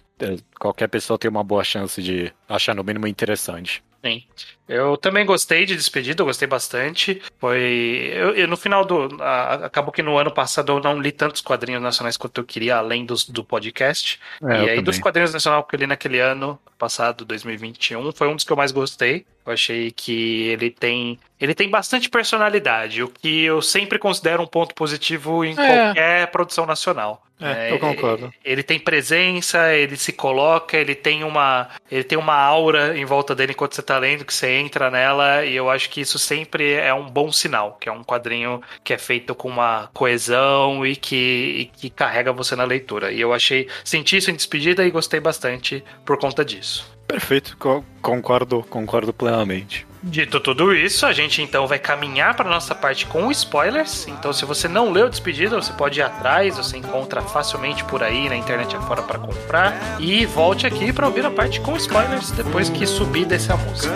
qualquer 0.60 0.88
pessoa 0.88 1.17
tem 1.17 1.29
uma 1.29 1.43
boa 1.43 1.63
chance 1.63 2.01
de 2.01 2.32
achar 2.47 2.75
no 2.75 2.84
mínimo 2.84 3.08
interessante. 3.08 3.84
Sim. 4.03 4.23
Eu 4.67 4.95
também 4.95 5.25
gostei 5.25 5.65
de 5.65 5.75
Despedida, 5.75 6.21
eu 6.21 6.25
gostei 6.25 6.47
bastante. 6.47 7.21
Foi. 7.38 8.12
Eu, 8.13 8.34
eu 8.36 8.47
no 8.47 8.55
final 8.55 8.86
do. 8.86 9.21
A, 9.21 9.65
acabou 9.65 9.91
que 9.91 10.01
no 10.01 10.17
ano 10.17 10.32
passado 10.32 10.71
eu 10.71 10.79
não 10.79 11.01
li 11.01 11.12
tantos 11.12 11.41
quadrinhos 11.41 11.82
nacionais 11.82 12.15
quanto 12.15 12.39
eu 12.39 12.45
queria, 12.45 12.77
além 12.77 13.05
dos, 13.05 13.27
do 13.27 13.43
podcast. 13.43 14.19
É, 14.41 14.45
e 14.45 14.51
aí, 14.51 14.65
também. 14.67 14.84
dos 14.84 14.99
quadrinhos 14.99 15.34
nacionais 15.34 15.65
que 15.67 15.75
eu 15.75 15.79
li 15.79 15.88
naquele 15.88 16.19
ano 16.19 16.58
passado, 16.77 17.25
2021, 17.25 18.12
foi 18.13 18.27
um 18.27 18.36
dos 18.36 18.45
que 18.45 18.51
eu 18.53 18.58
mais 18.58 18.71
gostei. 18.71 19.25
Eu 19.45 19.54
achei 19.54 19.91
que 19.91 20.47
ele 20.49 20.69
tem. 20.69 21.19
Ele 21.39 21.56
tem 21.56 21.69
bastante 21.69 22.10
personalidade, 22.10 23.02
o 23.02 23.08
que 23.08 23.43
eu 23.45 23.62
sempre 23.62 23.97
considero 23.97 24.43
um 24.43 24.47
ponto 24.47 24.75
positivo 24.75 25.45
em 25.45 25.54
é. 25.54 25.56
qualquer 25.56 26.28
produção 26.28 26.65
nacional. 26.65 27.23
É, 27.41 27.69
é, 27.69 27.71
eu 27.71 27.80
concordo. 27.80 28.34
Ele 28.43 28.62
tem 28.62 28.78
presença, 28.78 29.73
ele 29.73 29.95
se 29.95 30.12
coloca, 30.12 30.75
ele 30.75 30.93
tem 30.93 31.23
uma, 31.23 31.69
ele 31.89 32.04
tem 32.04 32.17
uma 32.17 32.36
aura 32.36 32.97
em 32.97 33.06
volta 33.06 33.34
dele 33.34 33.54
enquanto 33.54 33.75
você 33.75 33.82
tá 33.82 33.97
lendo, 33.97 34.25
que 34.25 34.34
você 34.34 34.52
entra 34.52 34.91
nela, 34.91 35.45
e 35.45 35.56
eu 35.56 35.69
acho 35.69 35.89
que 35.89 36.02
isso 36.02 36.19
sempre 36.19 36.73
é 36.73 36.93
um 36.93 37.10
bom 37.10 37.32
sinal, 37.32 37.78
que 37.80 37.88
é 37.88 37.91
um 37.91 38.04
quadrinho 38.04 38.62
que 38.84 38.93
é 38.93 38.97
feito 38.97 39.34
com 39.34 39.47
uma 39.47 39.89
coesão 39.93 40.86
e 40.86 40.95
que, 40.95 41.15
e 41.15 41.65
que 41.65 41.89
carrega 41.89 42.34
você 42.34 42.56
na 42.56 42.65
leitura. 42.65 43.12
E 43.12 43.21
eu 43.21 43.34
achei, 43.34 43.69
senti 43.86 44.17
isso 44.17 44.30
em 44.30 44.36
despedida 44.36 44.86
e 44.86 44.91
gostei 44.91 45.21
bastante 45.21 45.82
por 46.06 46.17
conta 46.17 46.43
disso. 46.43 46.98
Perfeito, 47.10 47.58
concordo, 48.04 48.63
concordo 48.69 49.12
plenamente. 49.12 49.84
Dito 50.02 50.39
tudo 50.39 50.76
isso, 50.76 51.08
a 51.08 51.12
gente 51.12 51.41
então 51.41 51.65
vai 51.65 51.80
caminhar 51.80 52.36
para 52.36 52.48
nossa 52.48 52.76
parte 52.76 53.08
com 53.08 53.32
spoilers. 53.32 54.08
Então, 54.08 54.32
se 54.32 54.45
você 54.45 54.67
não 54.67 54.91
leu 54.91 55.10
Despedida, 55.10 55.60
você 55.60 55.74
pode 55.74 56.00
ir 56.00 56.04
atrás, 56.04 56.56
você 56.56 56.78
encontra 56.78 57.19
facilmente 57.22 57.84
por 57.84 58.04
aí 58.04 58.30
na 58.30 58.36
internet 58.38 58.76
afora 58.76 59.02
para 59.02 59.17
comprar. 59.17 60.00
E 60.00 60.24
volte 60.28 60.67
aqui 60.67 60.93
para 60.93 61.08
ouvir 61.08 61.26
a 61.26 61.32
parte 61.32 61.60
com 61.62 61.76
spoilers 61.76 62.30
depois 62.30 62.69
que 62.69 62.86
subir 62.86 63.26
desse 63.26 63.52
a 63.52 63.58
música. 63.58 63.91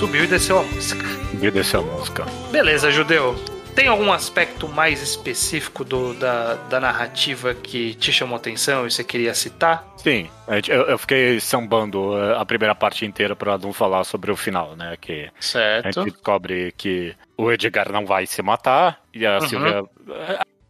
Subiu 0.00 0.24
e 0.24 0.26
desceu 0.26 0.58
a 0.58 0.62
música. 0.62 1.06
Subiu 1.30 1.48
e 1.48 1.50
desceu 1.50 1.80
a 1.80 1.82
música. 1.82 2.24
Beleza, 2.50 2.90
Judeu. 2.90 3.36
Tem 3.74 3.86
algum 3.86 4.10
aspecto 4.10 4.66
mais 4.66 5.02
específico 5.02 5.84
do, 5.84 6.14
da, 6.14 6.54
da 6.54 6.80
narrativa 6.80 7.54
que 7.54 7.94
te 7.94 8.10
chamou 8.10 8.36
atenção 8.36 8.86
e 8.86 8.90
você 8.90 9.04
queria 9.04 9.34
citar? 9.34 9.86
Sim, 9.98 10.26
eu, 10.68 10.84
eu 10.84 10.98
fiquei 10.98 11.38
sambando 11.38 12.18
eh, 12.18 12.34
a 12.34 12.44
primeira 12.46 12.74
parte 12.74 13.04
inteira 13.04 13.36
para 13.36 13.58
não 13.58 13.74
falar 13.74 14.04
sobre 14.04 14.30
o 14.30 14.36
final, 14.36 14.74
né? 14.74 14.96
Que 14.98 15.28
certo. 15.38 15.86
a 15.86 15.90
gente 15.92 16.12
descobre 16.14 16.72
que 16.78 17.14
o 17.36 17.52
Edgar 17.52 17.92
não 17.92 18.06
vai 18.06 18.26
se 18.26 18.40
matar 18.40 19.02
e 19.12 19.26
a 19.26 19.38
uhum. 19.38 19.48
Silvia 19.48 19.84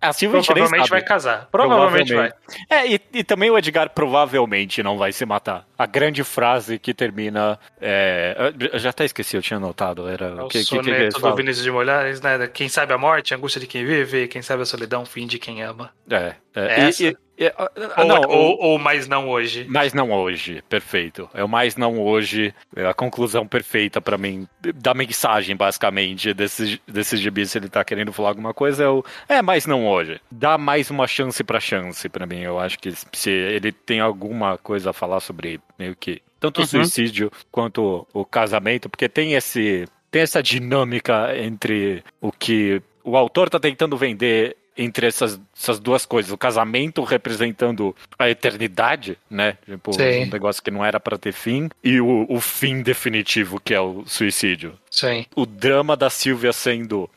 a 0.01 0.13
Silvia 0.13 0.41
provavelmente 0.43 0.89
vai 0.89 1.03
casar. 1.03 1.49
Provavelmente, 1.51 2.09
provavelmente. 2.09 2.37
vai. 2.69 2.79
É, 2.79 2.87
e, 2.87 3.01
e, 3.13 3.25
também 3.25 3.51
o 3.51 3.59
Edgar 3.59 3.91
provavelmente 3.91 4.83
não 4.83 4.97
vai 4.97 5.13
se 5.13 5.27
matar. 5.27 5.67
A 5.79 5.87
grande 5.87 6.25
frase 6.25 6.79
que 6.79 6.95
termina. 6.95 7.59
É, 7.81 8.53
eu 8.73 8.79
já 8.79 8.91
até 8.91 9.05
esqueci, 9.05 9.37
eu 9.37 9.43
tinha 9.43 9.59
anotado. 9.59 10.09
Era 10.09 10.27
é 10.27 10.43
o 10.43 10.49
que, 10.49 10.63
soneto 10.65 11.15
que, 11.15 11.21
que 11.21 11.21
do 11.21 11.37
Vinícius 11.37 11.65
de 11.65 11.71
Moraes, 11.71 12.21
né? 12.21 12.47
Quem 12.49 12.69
sabe 12.69 12.95
a 12.95 12.99
morte, 12.99 13.35
a 13.35 13.37
angústia 13.37 13.61
de 13.61 13.67
quem 13.67 13.85
vive, 13.85 14.27
quem 14.29 14.41
sabe 14.41 14.63
a 14.63 14.67
solidão, 14.67 15.05
fim 15.05 15.27
de 15.27 15.39
quem 15.39 15.63
ama. 15.63 15.91
É. 16.11 16.35
é. 16.55 16.89
Essa? 16.89 17.05
E, 17.05 17.17
é, 17.41 17.55
ou, 17.97 18.05
não, 18.05 18.21
ou, 18.29 18.61
ou, 18.61 18.79
mais 18.79 19.09
não 19.09 19.27
hoje. 19.27 19.65
Mais 19.67 19.95
não 19.95 20.13
hoje, 20.13 20.63
perfeito. 20.69 21.27
É 21.33 21.43
o 21.43 21.49
mais 21.49 21.75
não 21.75 21.99
hoje, 21.99 22.55
é 22.77 22.87
a 22.87 22.93
conclusão 22.93 23.47
perfeita 23.47 23.99
para 23.99 24.19
mim, 24.19 24.47
da 24.75 24.93
mensagem, 24.93 25.57
basicamente, 25.57 26.35
desses 26.35 26.79
desse 26.87 27.17
gibis, 27.17 27.51
se 27.51 27.57
ele 27.57 27.71
tá 27.71 27.83
querendo 27.83 28.13
falar 28.13 28.29
alguma 28.29 28.53
coisa, 28.53 28.85
é 28.85 28.89
o. 28.89 29.03
É, 29.27 29.41
mais 29.41 29.65
não 29.65 29.89
hoje. 29.89 30.21
Dá 30.31 30.59
mais 30.59 30.91
uma 30.91 31.07
chance 31.07 31.43
pra 31.43 31.59
chance 31.59 32.07
para 32.11 32.27
mim. 32.27 32.41
Eu 32.41 32.59
acho 32.59 32.79
que 32.79 32.93
se 33.11 33.31
ele 33.31 33.73
tem 33.73 34.01
alguma 34.01 34.59
coisa 34.59 34.91
a 34.91 34.93
falar 34.93 35.21
sobre 35.21 35.59
meio 35.79 35.97
que. 35.97 36.21
Tanto 36.39 36.59
uhum. 36.59 36.65
o 36.65 36.67
suicídio 36.67 37.33
quanto 37.51 38.07
o 38.13 38.25
casamento, 38.25 38.91
porque 38.91 39.09
tem 39.09 39.33
esse. 39.33 39.87
Tem 40.11 40.23
essa 40.23 40.43
dinâmica 40.43 41.35
entre 41.39 42.05
o 42.21 42.31
que 42.33 42.83
o 43.03 43.17
autor 43.17 43.49
tá 43.49 43.59
tentando 43.59 43.97
vender 43.97 44.57
entre 44.81 45.07
essas, 45.07 45.39
essas 45.57 45.79
duas 45.79 46.07
coisas. 46.07 46.33
O 46.33 46.39
casamento 46.39 47.05
representando 47.05 47.95
a 48.19 48.31
eternidade, 48.31 49.19
né? 49.29 49.59
Tipo, 49.65 49.93
Sim. 49.93 50.25
um 50.25 50.31
negócio 50.31 50.63
que 50.63 50.71
não 50.71 50.85
era 50.85 50.99
para 50.99 51.19
ter 51.19 51.33
fim. 51.33 51.69
E 51.85 52.01
o, 52.01 52.27
o 52.29 52.41
fim 52.41 52.83
definitivo, 52.83 53.61
que 53.61 53.75
é 53.75 53.81
o 53.81 54.05
suicídio. 54.07 54.79
Sim. 54.91 55.27
O 55.37 55.45
drama 55.45 55.97
da 55.97 56.09
Silvia 56.09 56.53
sendo 56.53 57.09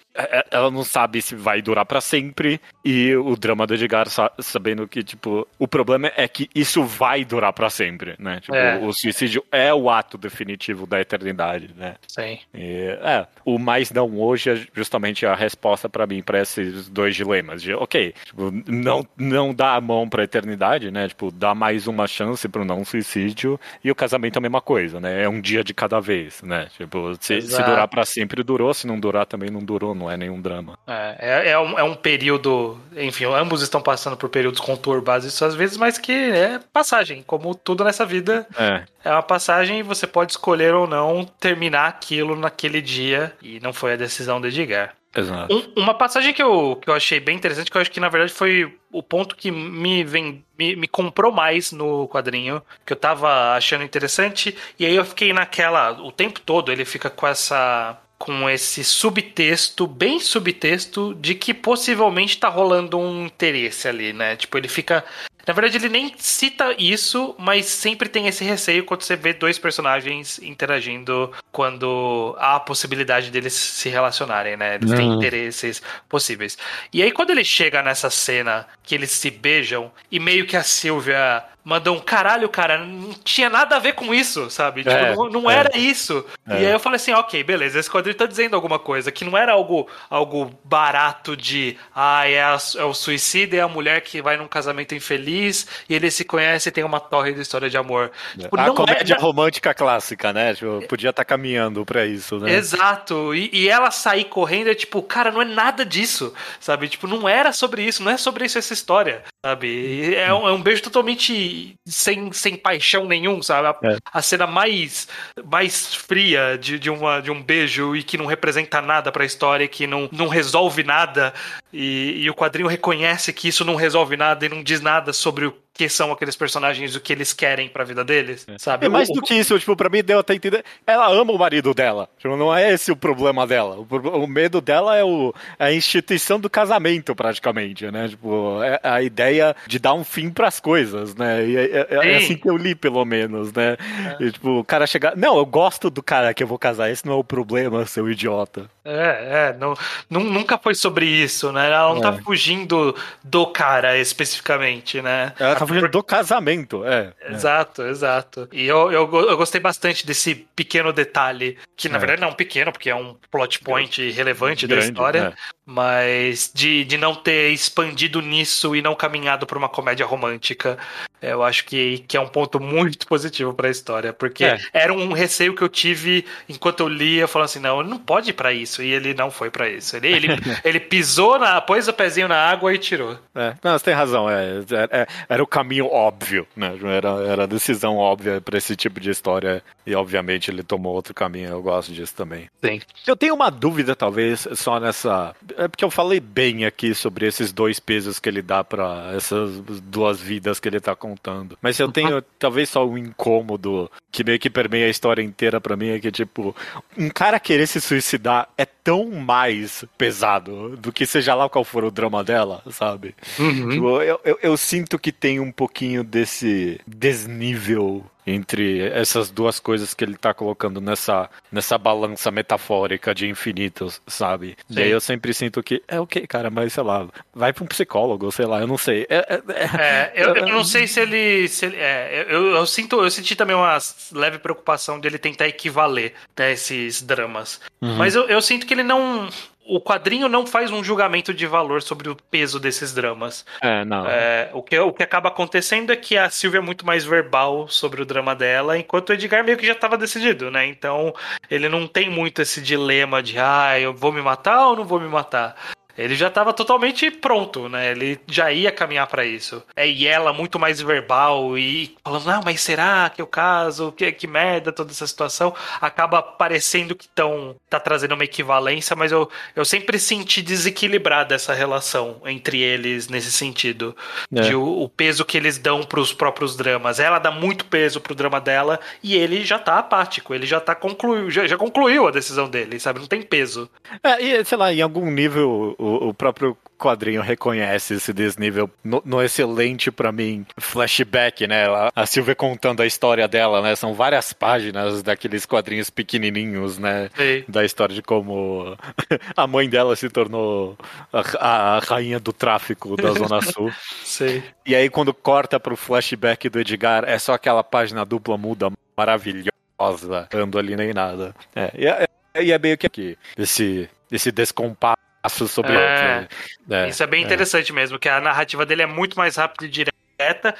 ela 0.51 0.69
não 0.69 0.83
sabe 0.83 1.21
se 1.21 1.35
vai 1.35 1.61
durar 1.61 1.85
para 1.85 1.99
sempre 1.99 2.61
e 2.85 3.15
o 3.15 3.35
drama 3.35 3.65
do 3.65 3.73
Edgar 3.73 4.07
sabendo 4.39 4.87
que 4.87 5.03
tipo 5.03 5.47
o 5.57 5.67
problema 5.67 6.11
é 6.15 6.27
que 6.27 6.49
isso 6.53 6.83
vai 6.83 7.25
durar 7.25 7.51
para 7.53 7.69
sempre, 7.69 8.15
né? 8.19 8.39
Tipo, 8.39 8.55
é. 8.55 8.77
o 8.77 8.93
suicídio 8.93 9.43
é 9.51 9.73
o 9.73 9.89
ato 9.89 10.17
definitivo 10.17 10.85
da 10.85 11.01
eternidade, 11.01 11.71
né? 11.75 11.95
Sim. 12.07 12.37
E, 12.53 12.97
é, 13.01 13.25
o 13.43 13.57
mais 13.57 13.91
não 13.91 14.19
hoje 14.19 14.51
é 14.51 14.61
justamente 14.73 15.25
a 15.25 15.33
resposta 15.33 15.89
para 15.89 16.05
mim 16.05 16.21
para 16.21 16.41
esses 16.41 16.87
dois 16.89 17.15
dilemas 17.15 17.61
de, 17.61 17.73
ok, 17.73 18.13
tipo, 18.25 18.51
não 18.67 19.07
não 19.17 19.53
dá 19.53 19.75
a 19.75 19.81
mão 19.81 20.07
para 20.07 20.23
eternidade, 20.23 20.91
né? 20.91 21.07
Tipo, 21.07 21.31
dá 21.31 21.55
mais 21.55 21.87
uma 21.87 22.05
chance 22.07 22.47
para 22.47 22.61
o 22.61 22.65
não 22.65 22.85
suicídio 22.85 23.59
e 23.83 23.89
o 23.89 23.95
casamento 23.95 24.35
é 24.35 24.39
a 24.39 24.41
mesma 24.41 24.61
coisa, 24.61 24.99
né? 24.99 25.23
É 25.23 25.29
um 25.29 25.41
dia 25.41 25.63
de 25.63 25.73
cada 25.73 25.99
vez, 25.99 26.41
né? 26.43 26.67
Tipo, 26.77 27.15
se, 27.19 27.41
se 27.41 27.63
durar 27.63 27.87
para 27.87 28.05
sempre 28.05 28.43
durou, 28.43 28.73
se 28.73 28.85
não 28.85 28.99
durar 28.99 29.25
também 29.25 29.49
não 29.49 29.61
durou, 29.61 29.95
não 30.03 30.11
é 30.11 30.17
nenhum 30.17 30.41
drama. 30.41 30.77
É, 30.85 31.15
é, 31.19 31.49
é, 31.51 31.59
um, 31.59 31.79
é 31.79 31.83
um 31.83 31.95
período, 31.95 32.77
enfim, 32.95 33.25
ambos 33.25 33.61
estão 33.61 33.81
passando 33.81 34.17
por 34.17 34.29
períodos 34.29 34.59
conturbados 34.59 35.25
isso 35.25 35.43
às 35.45 35.55
vezes, 35.55 35.77
mas 35.77 35.97
que 35.97 36.11
é 36.11 36.59
passagem, 36.71 37.23
como 37.25 37.55
tudo 37.55 37.83
nessa 37.83 38.05
vida. 38.05 38.45
É. 38.57 38.83
É 39.03 39.11
uma 39.11 39.23
passagem 39.23 39.79
e 39.79 39.83
você 39.83 40.05
pode 40.05 40.33
escolher 40.33 40.73
ou 40.73 40.87
não 40.87 41.23
terminar 41.39 41.87
aquilo 41.87 42.35
naquele 42.35 42.81
dia 42.81 43.33
e 43.41 43.59
não 43.59 43.73
foi 43.73 43.93
a 43.93 43.97
decisão 43.97 44.41
de 44.41 44.47
Edgar. 44.47 44.95
Exato. 45.15 45.53
Um, 45.53 45.83
uma 45.83 45.93
passagem 45.93 46.33
que 46.33 46.41
eu, 46.41 46.79
que 46.81 46.89
eu 46.89 46.93
achei 46.93 47.19
bem 47.19 47.35
interessante, 47.35 47.69
que 47.69 47.77
eu 47.77 47.81
acho 47.81 47.91
que 47.91 47.99
na 47.99 48.09
verdade 48.09 48.33
foi 48.33 48.75
o 48.91 49.03
ponto 49.03 49.35
que 49.35 49.51
me, 49.51 50.03
vem, 50.03 50.43
me, 50.57 50.75
me 50.75 50.87
comprou 50.87 51.31
mais 51.31 51.71
no 51.71 52.07
quadrinho, 52.07 52.63
que 52.83 52.93
eu 52.93 52.97
tava 52.97 53.55
achando 53.55 53.83
interessante, 53.83 54.57
e 54.79 54.85
aí 54.85 54.95
eu 54.95 55.05
fiquei 55.05 55.31
naquela. 55.31 55.91
O 56.01 56.11
tempo 56.11 56.39
todo 56.39 56.71
ele 56.71 56.83
fica 56.83 57.11
com 57.11 57.27
essa 57.27 57.99
com 58.17 58.49
esse 58.49 58.83
subtexto, 58.83 59.85
bem 59.85 60.19
subtexto, 60.19 61.13
de 61.15 61.35
que 61.35 61.53
possivelmente 61.53 62.37
tá 62.37 62.47
rolando 62.47 62.97
um 62.97 63.25
interesse 63.25 63.87
ali, 63.87 64.13
né? 64.13 64.35
Tipo, 64.35 64.57
ele 64.57 64.67
fica 64.67 65.03
na 65.45 65.53
verdade, 65.53 65.75
ele 65.75 65.89
nem 65.89 66.13
cita 66.17 66.73
isso, 66.77 67.35
mas 67.37 67.65
sempre 67.65 68.07
tem 68.07 68.27
esse 68.27 68.45
receio 68.45 68.85
quando 68.85 69.01
você 69.01 69.15
vê 69.17 69.33
dois 69.33 69.59
personagens 69.59 70.39
interagindo 70.39 71.33
quando 71.51 72.33
há 72.39 72.55
a 72.55 72.59
possibilidade 72.61 73.29
deles 73.29 73.53
se 73.53 73.89
relacionarem, 73.89 74.55
né? 74.55 74.75
Eles 74.75 74.91
têm 74.91 75.09
uhum. 75.09 75.17
interesses 75.17 75.81
possíveis. 76.07 76.57
E 76.93 77.03
aí, 77.03 77.11
quando 77.11 77.31
ele 77.31 77.43
chega 77.43 77.83
nessa 77.83 78.09
cena 78.09 78.65
que 78.83 78.95
eles 78.95 79.11
se 79.11 79.29
beijam 79.29 79.91
e 80.09 80.17
meio 80.17 80.47
que 80.47 80.55
a 80.55 80.63
Silvia 80.63 81.43
mandou 81.63 81.95
um 81.95 81.99
caralho, 81.99 82.49
cara, 82.49 82.77
não 82.79 83.13
tinha 83.23 83.49
nada 83.49 83.77
a 83.77 83.79
ver 83.79 83.93
com 83.93 84.13
isso, 84.13 84.49
sabe? 84.49 84.83
Tipo, 84.83 84.95
é, 84.95 85.15
não, 85.15 85.29
não 85.29 85.51
é. 85.51 85.55
era 85.55 85.77
isso. 85.77 86.25
É. 86.47 86.61
E 86.61 86.65
aí 86.65 86.71
eu 86.71 86.79
falei 86.79 86.97
assim, 86.97 87.13
ok, 87.13 87.41
beleza, 87.43 87.79
esse 87.79 87.89
quadrinho 87.89 88.17
tá 88.17 88.25
dizendo 88.25 88.55
alguma 88.55 88.77
coisa, 88.77 89.11
que 89.11 89.23
não 89.23 89.37
era 89.37 89.53
algo, 89.53 89.87
algo 90.09 90.51
barato 90.63 91.37
de, 91.37 91.77
ah, 91.95 92.27
é, 92.27 92.41
a, 92.41 92.57
é 92.77 92.83
o 92.83 92.93
suicídio 92.93 93.55
e 93.55 93.61
a 93.61 93.67
mulher 93.67 94.01
que 94.01 94.21
vai 94.21 94.35
num 94.35 94.47
casamento 94.47 94.93
infeliz 94.93 95.65
e 95.87 95.95
ele 95.95 96.11
se 96.11 96.25
conhece 96.25 96.69
e 96.69 96.71
tem 96.71 96.83
uma 96.83 96.99
torre 96.99 97.33
de 97.33 97.41
história 97.41 97.69
de 97.69 97.77
amor. 97.77 98.11
Tipo, 98.37 98.59
a 98.59 98.73
comédia 98.73 99.15
é, 99.15 99.19
romântica 99.19 99.73
clássica, 99.73 100.33
né? 100.33 100.53
Tipo, 100.53 100.85
podia 100.87 101.11
estar 101.11 101.23
tá 101.23 101.25
caminhando 101.25 101.85
pra 101.85 102.05
isso, 102.05 102.39
né? 102.39 102.51
Exato. 102.51 103.33
E, 103.33 103.49
e 103.53 103.69
ela 103.69 103.89
sair 103.89 104.25
correndo 104.25 104.69
é 104.69 104.75
tipo, 104.75 105.01
cara, 105.01 105.31
não 105.31 105.41
é 105.41 105.45
nada 105.45 105.85
disso, 105.85 106.33
sabe? 106.59 106.89
Tipo, 106.89 107.07
não 107.07 107.27
era 107.27 107.53
sobre 107.53 107.83
isso, 107.83 108.03
não 108.03 108.11
é 108.11 108.17
sobre 108.17 108.45
isso 108.45 108.57
essa 108.57 108.73
história, 108.73 109.23
sabe? 109.45 110.15
É 110.15 110.33
um, 110.33 110.47
é 110.47 110.51
um 110.51 110.61
beijo 110.61 110.81
totalmente 110.81 111.75
sem, 111.85 112.31
sem 112.31 112.55
paixão 112.55 113.05
nenhum, 113.05 113.41
sabe? 113.41 113.67
A, 113.67 113.91
é. 113.91 113.97
a 114.11 114.21
cena 114.21 114.47
mais, 114.47 115.07
mais 115.45 115.93
fria 115.93 116.57
de, 116.57 116.79
de, 116.79 116.89
uma, 116.89 117.19
de 117.19 117.29
um 117.29 117.43
beijo 117.43 117.95
e 117.95 118.03
que 118.03 118.17
não 118.17 118.25
representa 118.25 118.81
nada 118.81 119.11
pra 119.11 119.25
história, 119.25 119.67
que 119.67 119.85
não, 119.85 120.07
não 120.11 120.27
resolve 120.27 120.83
nada. 120.83 121.33
E, 121.71 122.23
e 122.23 122.29
o 122.29 122.35
quadrinho 122.35 122.67
reconhece 122.67 123.33
que 123.33 123.49
isso 123.49 123.65
não 123.65 123.75
resolve 123.75 124.15
nada 124.15 124.45
e 124.45 124.49
não 124.49 124.63
diz 124.63 124.79
nada 124.79 125.11
sobre 125.11 125.45
o 125.45 125.62
que 125.73 125.89
são 125.89 126.11
aqueles 126.11 126.35
personagens, 126.35 126.95
o 126.95 127.01
que 127.01 127.11
eles 127.11 127.33
querem 127.33 127.67
pra 127.67 127.83
vida 127.83 128.03
deles, 128.03 128.45
é. 128.47 128.57
sabe? 128.59 128.85
É 128.85 128.89
mais 128.89 129.09
do 129.09 129.21
que 129.21 129.33
isso, 129.33 129.57
tipo, 129.57 129.75
pra 129.75 129.89
mim 129.89 130.03
deu 130.03 130.19
até 130.19 130.35
entender. 130.35 130.63
Ela 130.85 131.11
ama 131.11 131.33
o 131.33 131.37
marido 131.37 131.73
dela. 131.73 132.07
Tipo, 132.19 132.37
não 132.37 132.55
é 132.55 132.71
esse 132.71 132.91
o 132.91 132.95
problema 132.95 133.47
dela. 133.47 133.77
O, 133.77 133.95
o 134.23 134.27
medo 134.27 134.61
dela 134.61 134.95
é 134.95 135.03
o, 135.03 135.33
é 135.57 135.65
a 135.65 135.73
instituição 135.73 136.39
do 136.39 136.49
casamento, 136.49 137.15
praticamente, 137.15 137.89
né? 137.89 138.07
Tipo, 138.07 138.61
é 138.61 138.79
a 138.83 139.01
ideia 139.01 139.55
de 139.65 139.79
dar 139.79 139.93
um 139.93 140.03
fim 140.03 140.29
pras 140.29 140.59
coisas, 140.59 141.15
né? 141.15 141.43
E 141.45 141.57
é, 141.57 141.87
é, 141.89 142.11
é 142.11 142.17
assim 142.17 142.35
que 142.35 142.47
eu 142.47 142.55
li, 142.55 142.75
pelo 142.75 143.03
menos, 143.03 143.51
né? 143.51 143.75
É. 144.19 144.23
E, 144.23 144.31
tipo, 144.31 144.59
o 144.59 144.63
cara 144.63 144.85
chegar. 144.85 145.17
Não, 145.17 145.37
eu 145.37 145.45
gosto 145.45 145.89
do 145.89 146.03
cara 146.03 146.33
que 146.35 146.43
eu 146.43 146.47
vou 146.47 146.59
casar, 146.59 146.91
esse 146.91 147.05
não 147.05 147.13
é 147.13 147.17
o 147.17 147.23
problema, 147.23 147.85
seu 147.87 148.07
idiota. 148.09 148.69
É, 148.85 149.53
é, 149.53 149.57
não, 149.57 149.75
nunca 150.09 150.57
foi 150.57 150.75
sobre 150.75 151.05
isso, 151.05 151.51
né? 151.51 151.67
Ela 151.67 151.93
não 151.93 152.01
tá 152.01 152.13
fugindo 152.13 152.95
do 153.23 153.47
cara 153.47 153.97
especificamente, 153.97 155.01
né? 155.01 155.33
Ela 155.39 155.55
tá 155.55 155.62
do 155.65 156.03
casamento, 156.03 156.85
é. 156.85 157.13
Exato, 157.29 157.81
é. 157.81 157.89
exato. 157.89 158.47
E 158.51 158.65
eu, 158.65 158.91
eu, 158.91 159.09
eu, 159.11 159.37
gostei 159.37 159.59
bastante 159.59 160.05
desse 160.05 160.35
pequeno 160.55 160.93
detalhe, 160.93 161.57
que 161.75 161.89
na 161.89 161.97
é. 161.97 161.99
verdade 161.99 162.21
não 162.21 162.29
é 162.29 162.31
um 162.31 162.35
pequeno, 162.35 162.71
porque 162.71 162.89
é 162.89 162.95
um 162.95 163.15
plot 163.31 163.59
point 163.59 164.11
relevante 164.11 164.67
Grande, 164.67 164.81
da 164.81 164.87
história, 164.87 165.19
é. 165.19 165.62
Mas 165.65 166.51
de, 166.53 166.83
de 166.83 166.97
não 166.97 167.15
ter 167.15 167.51
expandido 167.51 168.21
nisso 168.21 168.75
e 168.75 168.81
não 168.81 168.95
caminhado 168.95 169.45
para 169.45 169.57
uma 169.57 169.69
comédia 169.69 170.05
romântica. 170.05 170.77
Eu 171.21 171.41
acho 171.41 171.63
que, 171.63 171.99
que 171.99 172.17
é 172.17 172.19
um 172.19 172.27
ponto 172.27 172.59
muito 172.59 173.07
positivo 173.07 173.53
para 173.53 173.69
a 173.69 173.71
história, 173.71 174.11
porque 174.11 174.43
é. 174.43 174.59
era 174.73 174.93
um 174.93 175.13
receio 175.13 175.55
que 175.55 175.61
eu 175.61 175.69
tive 175.69 176.25
enquanto 176.49 176.81
eu 176.81 176.89
lia, 176.89 177.29
falando 177.29 177.45
assim, 177.45 177.59
não, 177.59 177.79
ele 177.79 177.89
não 177.89 177.97
pode 177.97 178.31
ir 178.31 178.33
para 178.33 178.51
isso, 178.51 178.83
e 178.83 178.91
ele 178.91 179.13
não 179.13 179.31
foi 179.31 179.49
para 179.49 179.69
isso. 179.69 179.95
Ele, 179.95 180.07
ele, 180.07 180.27
ele 180.65 180.79
pisou, 180.81 181.39
na, 181.39 181.61
pôs 181.61 181.87
o 181.87 181.93
pezinho 181.93 182.27
na 182.27 182.35
água 182.35 182.73
e 182.73 182.77
tirou. 182.77 183.17
É, 183.33 183.53
não, 183.63 183.71
você 183.71 183.85
tem 183.85 183.93
razão, 183.93 184.29
é, 184.29 184.59
é, 184.91 185.07
era 185.29 185.41
o 185.41 185.47
caminho 185.47 185.87
óbvio, 185.87 186.45
né? 186.57 186.77
Era, 186.83 187.09
era 187.25 187.43
a 187.43 187.47
decisão 187.47 187.95
óbvia 187.95 188.41
para 188.41 188.57
esse 188.57 188.75
tipo 188.75 188.99
de 188.99 189.09
história. 189.09 189.63
E 189.85 189.93
obviamente 189.95 190.49
ele 190.49 190.63
tomou 190.63 190.93
outro 190.93 191.13
caminho, 191.13 191.49
eu 191.49 191.61
gosto 191.61 191.91
disso 191.91 192.13
também. 192.15 192.49
Sim. 192.63 192.81
Eu 193.05 193.15
tenho 193.15 193.35
uma 193.35 193.49
dúvida, 193.49 193.95
talvez, 193.95 194.47
só 194.53 194.79
nessa. 194.79 195.35
É 195.57 195.67
porque 195.67 195.83
eu 195.83 195.91
falei 195.91 196.19
bem 196.19 196.65
aqui 196.65 196.93
sobre 196.93 197.27
esses 197.27 197.51
dois 197.51 197.79
pesos 197.79 198.19
que 198.19 198.29
ele 198.29 198.41
dá 198.41 198.63
para 198.63 199.11
essas 199.15 199.59
duas 199.81 200.19
vidas 200.19 200.59
que 200.59 200.67
ele 200.67 200.79
tá 200.79 200.95
contando. 200.95 201.57
Mas 201.61 201.79
eu 201.79 201.91
tenho 201.91 202.21
talvez 202.39 202.69
só 202.69 202.85
um 202.85 202.97
incômodo 202.97 203.89
que 204.11 204.23
meio 204.23 204.39
que 204.39 204.49
permeia 204.49 204.87
a 204.87 204.89
história 204.89 205.21
inteira 205.21 205.59
para 205.59 205.75
mim 205.75 205.89
é 205.89 205.99
que, 205.99 206.11
tipo, 206.11 206.55
um 206.97 207.09
cara 207.09 207.39
querer 207.39 207.67
se 207.67 207.81
suicidar 207.81 208.47
é 208.57 208.65
tão 208.65 209.09
mais 209.09 209.85
pesado 209.97 210.75
do 210.77 210.91
que 210.91 211.05
seja 211.05 211.33
lá 211.33 211.49
qual 211.49 211.63
for 211.63 211.83
o 211.83 211.91
drama 211.91 212.23
dela, 212.23 212.61
sabe? 212.69 213.15
Uhum. 213.39 213.69
Tipo, 213.69 214.01
eu, 214.01 214.19
eu, 214.23 214.39
eu 214.41 214.57
sinto 214.57 214.99
que 214.99 215.11
tem 215.11 215.39
um 215.39 215.51
pouquinho 215.51 216.03
desse 216.03 216.79
desnível 216.85 218.05
entre 218.25 218.79
essas 218.89 219.29
duas 219.29 219.59
coisas 219.59 219.93
que 219.93 220.03
ele 220.03 220.15
tá 220.15 220.33
colocando 220.33 220.79
nessa, 220.79 221.29
nessa 221.51 221.77
balança 221.77 222.31
metafórica 222.31 223.13
de 223.13 223.27
infinitos, 223.27 224.01
sabe? 224.07 224.57
Sim. 224.67 224.79
E 224.79 224.81
aí 224.81 224.89
eu 224.89 225.01
sempre 225.01 225.33
sinto 225.33 225.61
que 225.61 225.81
é 225.87 225.99
o 225.99 226.03
okay, 226.03 226.21
que, 226.21 226.27
cara, 226.27 226.49
mas 226.49 226.73
sei 226.73 226.83
lá, 226.83 227.07
vai 227.33 227.51
pra 227.51 227.63
um 227.63 227.67
psicólogo, 227.67 228.31
sei 228.31 228.45
lá, 228.45 228.61
eu 228.61 228.67
não 228.67 228.77
sei. 228.77 229.05
É, 229.09 229.17
é, 229.17 229.43
é, 229.47 230.11
é 230.15 230.25
eu, 230.25 230.35
eu, 230.35 230.47
não 230.47 230.63
sei 230.63 230.87
se 230.87 230.99
ele. 230.99 231.47
Se 231.47 231.65
ele 231.65 231.77
é, 231.77 232.25
eu, 232.29 232.55
eu, 232.55 232.65
sinto, 232.65 233.01
eu 233.01 233.11
senti 233.11 233.35
também 233.35 233.55
uma 233.55 233.77
leve 234.11 234.39
preocupação 234.39 234.99
de 234.99 235.07
ele 235.07 235.17
tentar 235.17 235.47
equivaler 235.47 236.13
né, 236.37 236.53
esses 236.53 237.01
dramas. 237.01 237.59
Uhum. 237.81 237.95
Mas 237.95 238.15
eu, 238.15 238.27
eu 238.27 238.41
sinto 238.41 238.65
que 238.65 238.73
ele 238.73 238.83
não 238.83 239.29
o 239.65 239.79
quadrinho 239.79 240.27
não 240.27 240.45
faz 240.45 240.71
um 240.71 240.83
julgamento 240.83 241.33
de 241.33 241.45
valor 241.45 241.81
sobre 241.81 242.09
o 242.09 242.15
peso 242.15 242.59
desses 242.59 242.93
dramas. 242.93 243.45
É, 243.61 243.85
não. 243.85 244.05
É, 244.07 244.49
o, 244.53 244.61
que, 244.61 244.77
o 244.77 244.91
que 244.91 245.03
acaba 245.03 245.29
acontecendo 245.29 245.91
é 245.91 245.95
que 245.95 246.17
a 246.17 246.29
Silvia 246.29 246.59
é 246.59 246.61
muito 246.61 246.85
mais 246.85 247.05
verbal 247.05 247.67
sobre 247.67 248.01
o 248.01 248.05
drama 248.05 248.35
dela, 248.35 248.77
enquanto 248.77 249.09
o 249.09 249.13
Edgar 249.13 249.43
meio 249.43 249.57
que 249.57 249.65
já 249.65 249.73
estava 249.73 249.97
decidido, 249.97 250.51
né? 250.51 250.65
Então 250.65 251.13
ele 251.49 251.69
não 251.69 251.87
tem 251.87 252.09
muito 252.09 252.41
esse 252.41 252.61
dilema 252.61 253.21
de, 253.23 253.37
ah, 253.39 253.79
eu 253.79 253.93
vou 253.93 254.11
me 254.11 254.21
matar 254.21 254.67
ou 254.67 254.75
não 254.75 254.85
vou 254.85 254.99
me 254.99 255.07
matar. 255.07 255.55
Ele 255.97 256.15
já 256.15 256.27
estava 256.27 256.53
totalmente 256.53 257.09
pronto, 257.11 257.69
né? 257.69 257.91
Ele 257.91 258.19
já 258.27 258.51
ia 258.51 258.71
caminhar 258.71 259.07
para 259.07 259.25
isso. 259.25 259.63
É, 259.75 259.87
e 259.87 260.07
ela 260.07 260.33
muito 260.33 260.59
mais 260.59 260.81
verbal 260.81 261.57
e 261.57 261.95
falando, 262.03 262.25
não, 262.25 262.41
mas 262.43 262.61
será 262.61 263.09
que 263.09 263.21
é 263.21 263.23
o 263.23 263.27
caso? 263.27 263.91
Que, 263.91 264.11
que 264.11 264.27
merda 264.27 264.71
toda 264.71 264.91
essa 264.91 265.05
situação. 265.05 265.53
Acaba 265.79 266.21
parecendo 266.21 266.95
que 266.95 267.05
estão 267.05 267.55
tá 267.69 267.79
trazendo 267.79 268.15
uma 268.15 268.23
equivalência, 268.23 268.95
mas 268.95 269.11
eu, 269.11 269.29
eu 269.55 269.63
sempre 269.63 269.99
senti 269.99 270.41
desequilibrada 270.41 271.35
essa 271.35 271.53
relação 271.53 272.21
entre 272.25 272.59
eles 272.59 273.07
nesse 273.07 273.31
sentido. 273.31 273.95
É. 274.33 274.41
De 274.41 274.55
o, 274.55 274.83
o, 274.83 274.89
peso 274.89 275.25
que 275.25 275.37
eles 275.37 275.57
dão 275.57 275.83
para 275.83 275.99
os 275.99 276.13
próprios 276.13 276.55
dramas. 276.55 276.99
Ela 276.99 277.19
dá 277.19 277.31
muito 277.31 277.65
peso 277.65 278.01
pro 278.01 278.15
drama 278.15 278.41
dela 278.41 278.79
e 279.01 279.15
ele 279.15 279.45
já 279.45 279.59
tá 279.59 279.77
apático, 279.77 280.33
ele 280.33 280.45
já 280.45 280.59
tá 280.59 280.73
concluiu, 280.73 281.29
já, 281.29 281.45
já 281.45 281.57
concluiu 281.57 282.07
a 282.07 282.11
decisão 282.11 282.49
dele, 282.49 282.79
sabe? 282.79 282.99
Não 282.99 283.07
tem 283.07 283.21
peso. 283.21 283.69
É, 284.03 284.21
e 284.21 284.45
sei 284.45 284.57
lá, 284.57 284.73
em 284.73 284.81
algum 284.81 285.09
nível 285.11 285.75
o, 285.83 286.09
o 286.09 286.13
próprio 286.13 286.57
quadrinho 286.77 287.21
reconhece 287.21 287.95
esse 287.95 288.13
desnível 288.13 288.69
no, 288.83 289.01
no 289.05 289.21
excelente 289.21 289.91
para 289.91 290.11
mim 290.11 290.45
flashback, 290.57 291.45
né? 291.45 291.65
A 291.95 292.05
Silvia 292.05 292.35
contando 292.35 292.81
a 292.81 292.85
história 292.85 293.27
dela, 293.27 293.61
né? 293.61 293.75
São 293.75 293.93
várias 293.93 294.33
páginas 294.33 295.03
daqueles 295.03 295.45
quadrinhos 295.45 295.89
pequenininhos, 295.89 296.77
né? 296.77 297.09
Sim. 297.15 297.43
Da 297.47 297.65
história 297.65 297.93
de 297.93 298.01
como 298.01 298.77
a 299.35 299.47
mãe 299.47 299.69
dela 299.69 299.95
se 299.95 300.09
tornou 300.09 300.77
a, 301.11 301.75
a 301.75 301.79
rainha 301.79 302.19
do 302.19 302.31
tráfico 302.31 302.95
da 302.95 303.11
Zona 303.13 303.41
Sul. 303.41 303.71
Sim. 304.03 304.41
E 304.65 304.75
aí 304.75 304.89
quando 304.89 305.13
corta 305.13 305.59
pro 305.59 305.75
flashback 305.75 306.49
do 306.49 306.59
Edgar, 306.59 307.03
é 307.05 307.19
só 307.19 307.33
aquela 307.33 307.63
página 307.63 308.05
dupla 308.05 308.37
muda 308.37 308.71
maravilhosa, 308.95 310.27
ando 310.33 310.57
ali 310.57 310.75
nem 310.75 310.93
nada. 310.93 311.35
É, 311.55 311.71
e 311.77 311.87
é, 311.87 312.07
e 312.41 312.51
é 312.51 312.57
meio 312.57 312.77
que 312.77 312.87
aqui, 312.87 313.17
esse, 313.37 313.89
esse 314.11 314.31
descompasso 314.31 315.12
sobre 315.29 315.75
é, 315.75 316.27
é, 316.69 316.89
Isso 316.89 317.03
é 317.03 317.07
bem 317.07 317.21
é. 317.21 317.25
interessante 317.25 317.71
mesmo, 317.71 317.99
que 317.99 318.09
a 318.09 318.19
narrativa 318.19 318.65
dele 318.65 318.81
é 318.81 318.87
muito 318.87 319.17
mais 319.17 319.35
rápida 319.35 319.65
e 319.65 319.69
direta, 319.69 320.55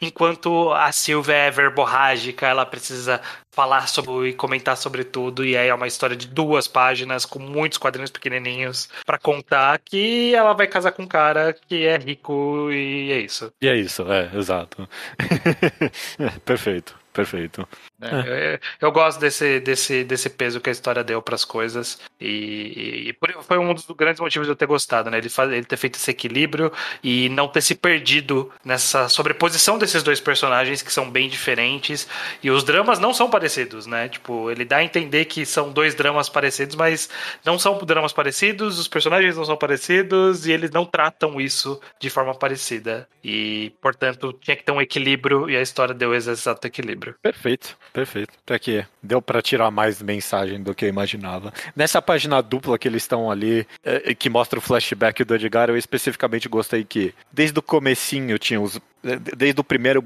enquanto 0.00 0.72
a 0.72 0.90
Silvia 0.92 1.34
é 1.34 1.50
verborrágica, 1.50 2.46
ela 2.46 2.64
precisa 2.64 3.20
falar 3.50 3.88
sobre 3.88 4.30
e 4.30 4.32
comentar 4.32 4.76
sobre 4.76 5.04
tudo, 5.04 5.44
e 5.44 5.56
aí 5.56 5.68
é 5.68 5.74
uma 5.74 5.86
história 5.86 6.16
de 6.16 6.26
duas 6.26 6.66
páginas 6.66 7.24
com 7.24 7.38
muitos 7.38 7.78
quadrinhos 7.78 8.10
pequenininhos 8.10 8.88
para 9.06 9.18
contar 9.18 9.78
que 9.78 10.34
ela 10.34 10.52
vai 10.52 10.66
casar 10.66 10.92
com 10.92 11.02
um 11.02 11.08
cara 11.08 11.52
que 11.52 11.86
é 11.86 11.96
rico 11.96 12.70
e 12.70 13.12
é 13.12 13.18
isso. 13.20 13.52
E 13.60 13.68
é 13.68 13.76
isso, 13.76 14.10
é, 14.10 14.30
exato. 14.34 14.88
Perfeito 16.44 17.03
perfeito. 17.14 17.66
É, 18.02 18.08
é. 18.08 18.54
Eu, 18.54 18.88
eu, 18.88 18.92
gosto 18.92 19.20
desse, 19.20 19.60
desse, 19.60 20.04
desse 20.04 20.28
peso 20.28 20.60
que 20.60 20.68
a 20.68 20.72
história 20.72 21.04
deu 21.04 21.22
para 21.22 21.36
as 21.36 21.44
coisas 21.44 22.00
e, 22.20 23.08
e, 23.10 23.16
foi 23.42 23.56
um 23.56 23.72
dos 23.72 23.86
grandes 23.96 24.20
motivos 24.20 24.46
de 24.46 24.52
eu 24.52 24.56
ter 24.56 24.66
gostado, 24.66 25.10
né? 25.10 25.18
Ele, 25.18 25.28
faz, 25.28 25.50
ele 25.50 25.64
ter 25.64 25.76
feito 25.76 25.94
esse 25.94 26.10
equilíbrio 26.10 26.72
e 27.02 27.28
não 27.28 27.46
ter 27.46 27.62
se 27.62 27.74
perdido 27.74 28.50
nessa 28.64 29.08
sobreposição 29.08 29.78
desses 29.78 30.02
dois 30.02 30.20
personagens 30.20 30.82
que 30.82 30.92
são 30.92 31.08
bem 31.08 31.28
diferentes 31.28 32.08
e 32.42 32.50
os 32.50 32.64
dramas 32.64 32.98
não 32.98 33.14
são 33.14 33.30
parecidos, 33.30 33.86
né? 33.86 34.08
Tipo, 34.08 34.50
ele 34.50 34.64
dá 34.64 34.78
a 34.78 34.84
entender 34.84 35.26
que 35.26 35.46
são 35.46 35.72
dois 35.72 35.94
dramas 35.94 36.28
parecidos, 36.28 36.74
mas 36.74 37.08
não 37.44 37.58
são 37.58 37.78
dramas 37.78 38.12
parecidos, 38.12 38.78
os 38.78 38.88
personagens 38.88 39.36
não 39.36 39.44
são 39.44 39.56
parecidos 39.56 40.46
e 40.46 40.52
eles 40.52 40.70
não 40.72 40.84
tratam 40.84 41.40
isso 41.40 41.80
de 42.00 42.10
forma 42.10 42.34
parecida 42.34 43.08
e, 43.22 43.72
portanto, 43.80 44.32
tinha 44.40 44.56
que 44.56 44.64
ter 44.64 44.72
um 44.72 44.80
equilíbrio 44.80 45.48
e 45.48 45.56
a 45.56 45.62
história 45.62 45.94
deu 45.94 46.14
esse 46.14 46.30
exato 46.30 46.66
equilíbrio. 46.66 47.03
Perfeito, 47.12 47.76
perfeito. 47.92 48.32
Até 48.44 48.58
que 48.58 48.86
deu 49.02 49.20
para 49.20 49.42
tirar 49.42 49.70
mais 49.70 50.00
mensagem 50.00 50.62
do 50.62 50.74
que 50.74 50.84
eu 50.84 50.88
imaginava. 50.88 51.52
Nessa 51.76 52.00
página 52.00 52.42
dupla 52.42 52.78
que 52.78 52.88
eles 52.88 53.02
estão 53.02 53.30
ali, 53.30 53.66
é, 53.84 54.14
que 54.14 54.30
mostra 54.30 54.58
o 54.58 54.62
flashback 54.62 55.24
do 55.24 55.34
Edgar, 55.34 55.68
eu 55.68 55.76
especificamente 55.76 56.48
gostei 56.48 56.84
que 56.84 57.14
desde 57.32 57.58
o 57.58 57.62
comecinho 57.62 58.38
tinha 58.38 58.60
os 58.60 58.80
desde 59.36 59.60
o 59.60 59.64
primeiro 59.64 60.04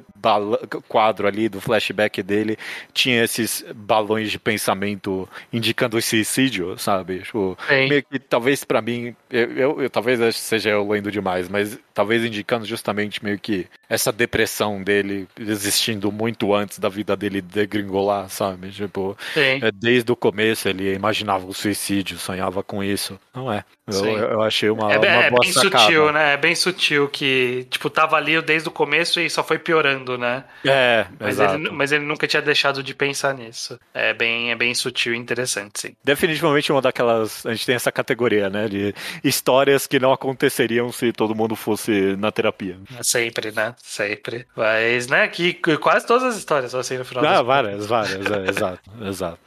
quadro 0.89 1.27
ali 1.27 1.49
do 1.49 1.61
flashback 1.61 2.23
dele, 2.23 2.59
tinha 2.93 3.23
esses 3.23 3.65
balões 3.75 4.31
de 4.31 4.39
pensamento 4.39 5.29
indicando 5.53 5.97
o 5.97 6.03
suicídio, 6.03 6.77
sabe? 6.79 7.21
Tipo, 7.21 7.57
meio 7.69 8.03
que 8.03 8.19
talvez 8.19 8.65
para 8.65 8.83
mim, 8.83 9.15
eu, 9.31 9.53
eu, 9.53 9.83
eu, 9.83 9.91
talvez 9.91 10.37
seja 10.37 10.71
eu 10.71 10.89
lendo 10.89 11.11
demais, 11.11 11.49
mas 11.49 11.79
talvez 11.95 12.25
indicando 12.25 12.65
justamente 12.65 13.23
meio 13.25 13.39
que 13.39 13.67
essa 13.89 14.13
depressão 14.13 14.83
dele 14.83 15.29
existindo 15.39 16.11
muito 16.11 16.55
antes 16.55 16.79
da 16.79 16.89
vida 16.89 17.17
dele 17.17 17.41
degringolar, 17.41 18.29
sabe? 18.29 18.71
Tipo, 18.71 19.17
é, 19.63 19.71
desde 19.73 20.11
o 20.11 20.17
começo 20.17 20.69
ele 20.69 20.95
imaginava 20.95 21.47
o 21.47 21.55
suicídio, 21.55 22.19
sonhava 22.19 22.63
com 22.63 22.83
isso. 22.83 23.19
Não 23.35 23.53
é. 23.53 23.65
Eu, 23.91 24.17
eu 24.17 24.43
achei 24.43 24.71
uma, 24.71 24.93
é, 24.93 24.99
uma 24.99 25.07
é 25.07 25.31
bem 25.31 25.53
sacada. 25.53 25.79
sutil, 25.79 26.13
né? 26.13 26.35
É 26.35 26.37
bem 26.37 26.55
sutil 26.55 27.09
que, 27.09 27.67
tipo, 27.71 27.89
tava 27.91 28.17
ali 28.17 28.41
desde 28.43 28.69
o 28.69 28.73
começo 28.73 29.21
e 29.21 29.29
só 29.29 29.43
foi 29.43 29.59
piorando, 29.59 30.17
né? 30.17 30.45
É, 30.65 31.07
mas 31.19 31.31
exato. 31.31 31.55
ele, 31.55 31.71
mas 31.71 31.93
ele 31.93 32.05
nunca 32.05 32.27
tinha 32.27 32.43
deixado 32.43 32.83
de 32.83 32.95
pensar 32.95 33.35
nisso. 33.35 33.79
É 33.93 34.13
bem, 34.13 34.51
é 34.51 34.55
bem 34.55 34.75
sutil 34.75 35.15
e 35.15 35.17
interessante, 35.17 35.81
sim. 35.81 35.97
Definitivamente 36.05 36.71
uma 36.71 36.83
daquelas. 36.83 37.45
A 37.47 37.51
gente 37.51 37.67
tem 37.67 37.75
essa 37.75 37.91
categoria, 37.91 38.49
né? 38.49 38.69
De 38.69 38.95
histórias 39.25 39.87
que 39.87 39.99
não 39.99 40.13
aconteceriam 40.13 40.93
se 40.93 41.13
todo 41.13 41.35
mundo 41.35 41.57
fosse 41.57 42.17
na 42.17 42.31
terapia. 42.31 42.79
Sempre, 43.03 43.51
né? 43.51 43.75
Sempre. 43.83 44.47
Mas, 44.55 45.09
né? 45.09 45.27
Que 45.29 45.55
quase 45.55 46.07
todas 46.07 46.25
as 46.25 46.37
histórias 46.37 46.71
são 46.71 46.81
assim 46.81 46.99
no 46.99 47.05
final. 47.05 47.25
Ah, 47.25 47.43
várias, 47.43 47.87
várias, 47.87 48.27
é, 48.31 48.49
exato, 48.49 48.91
exato. 49.03 49.39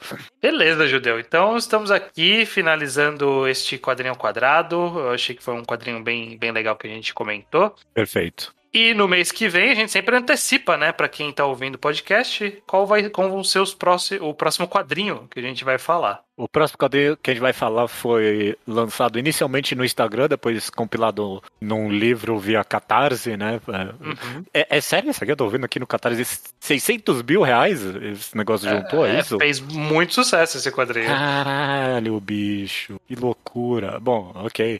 Beleza, 0.41 0.87
Judeu. 0.87 1.19
Então 1.19 1.55
estamos 1.55 1.91
aqui 1.91 2.45
finalizando 2.45 3.47
este 3.47 3.77
quadrinho 3.77 4.01
quadrinho 4.01 4.15
quadrado. 4.31 4.75
Eu 4.75 5.11
achei 5.11 5.35
que 5.35 5.43
foi 5.43 5.53
um 5.53 5.63
quadrinho 5.63 6.01
bem, 6.01 6.37
bem 6.37 6.51
legal 6.51 6.75
que 6.75 6.87
a 6.87 6.89
gente 6.89 7.13
comentou. 7.13 7.75
Perfeito. 7.93 8.53
E 8.73 8.93
no 8.93 9.05
mês 9.05 9.33
que 9.33 9.49
vem 9.49 9.69
a 9.69 9.75
gente 9.75 9.91
sempre 9.91 10.15
antecipa, 10.15 10.77
né, 10.77 10.93
para 10.93 11.09
quem 11.09 11.31
tá 11.33 11.45
ouvindo 11.45 11.75
o 11.75 11.79
podcast, 11.79 12.63
qual 12.65 12.87
vai 12.87 13.09
qual 13.09 13.29
vão 13.29 13.43
ser 13.43 13.59
os 13.59 13.73
próximos, 13.73 14.21
o 14.21 14.33
próximo 14.33 14.65
quadrinho 14.65 15.27
que 15.29 15.39
a 15.39 15.43
gente 15.43 15.65
vai 15.65 15.77
falar. 15.77 16.23
O 16.37 16.47
próximo 16.47 16.77
quadrinho 16.77 17.17
que 17.17 17.29
a 17.29 17.33
gente 17.33 17.41
vai 17.41 17.53
falar 17.53 17.87
foi 17.87 18.57
lançado 18.65 19.19
inicialmente 19.19 19.75
no 19.75 19.83
Instagram, 19.83 20.27
depois 20.29 20.69
compilado 20.69 21.43
num 21.59 21.91
livro 21.91 22.39
via 22.39 22.63
Catarse, 22.63 23.35
né? 23.35 23.59
Uhum. 23.67 24.43
É, 24.53 24.77
é, 24.77 24.81
sério 24.81 25.11
isso 25.11 25.23
aqui? 25.23 25.31
Eu 25.31 25.37
tô 25.37 25.47
vendo 25.49 25.65
aqui 25.65 25.79
no 25.79 25.85
Catarse 25.85 26.25
600 26.59 27.21
mil 27.23 27.41
reais 27.41 27.81
esse 27.83 28.35
negócio 28.35 28.67
é, 28.67 28.77
juntou, 28.77 29.05
é, 29.05 29.17
é 29.17 29.19
isso? 29.19 29.37
Fez 29.37 29.59
muito 29.59 30.13
sucesso 30.13 30.57
esse 30.57 30.71
quadrinho. 30.71 31.07
Caralho, 31.07 32.19
bicho. 32.19 32.99
Que 33.07 33.15
loucura. 33.15 33.99
Bom, 33.99 34.31
ok. 34.35 34.79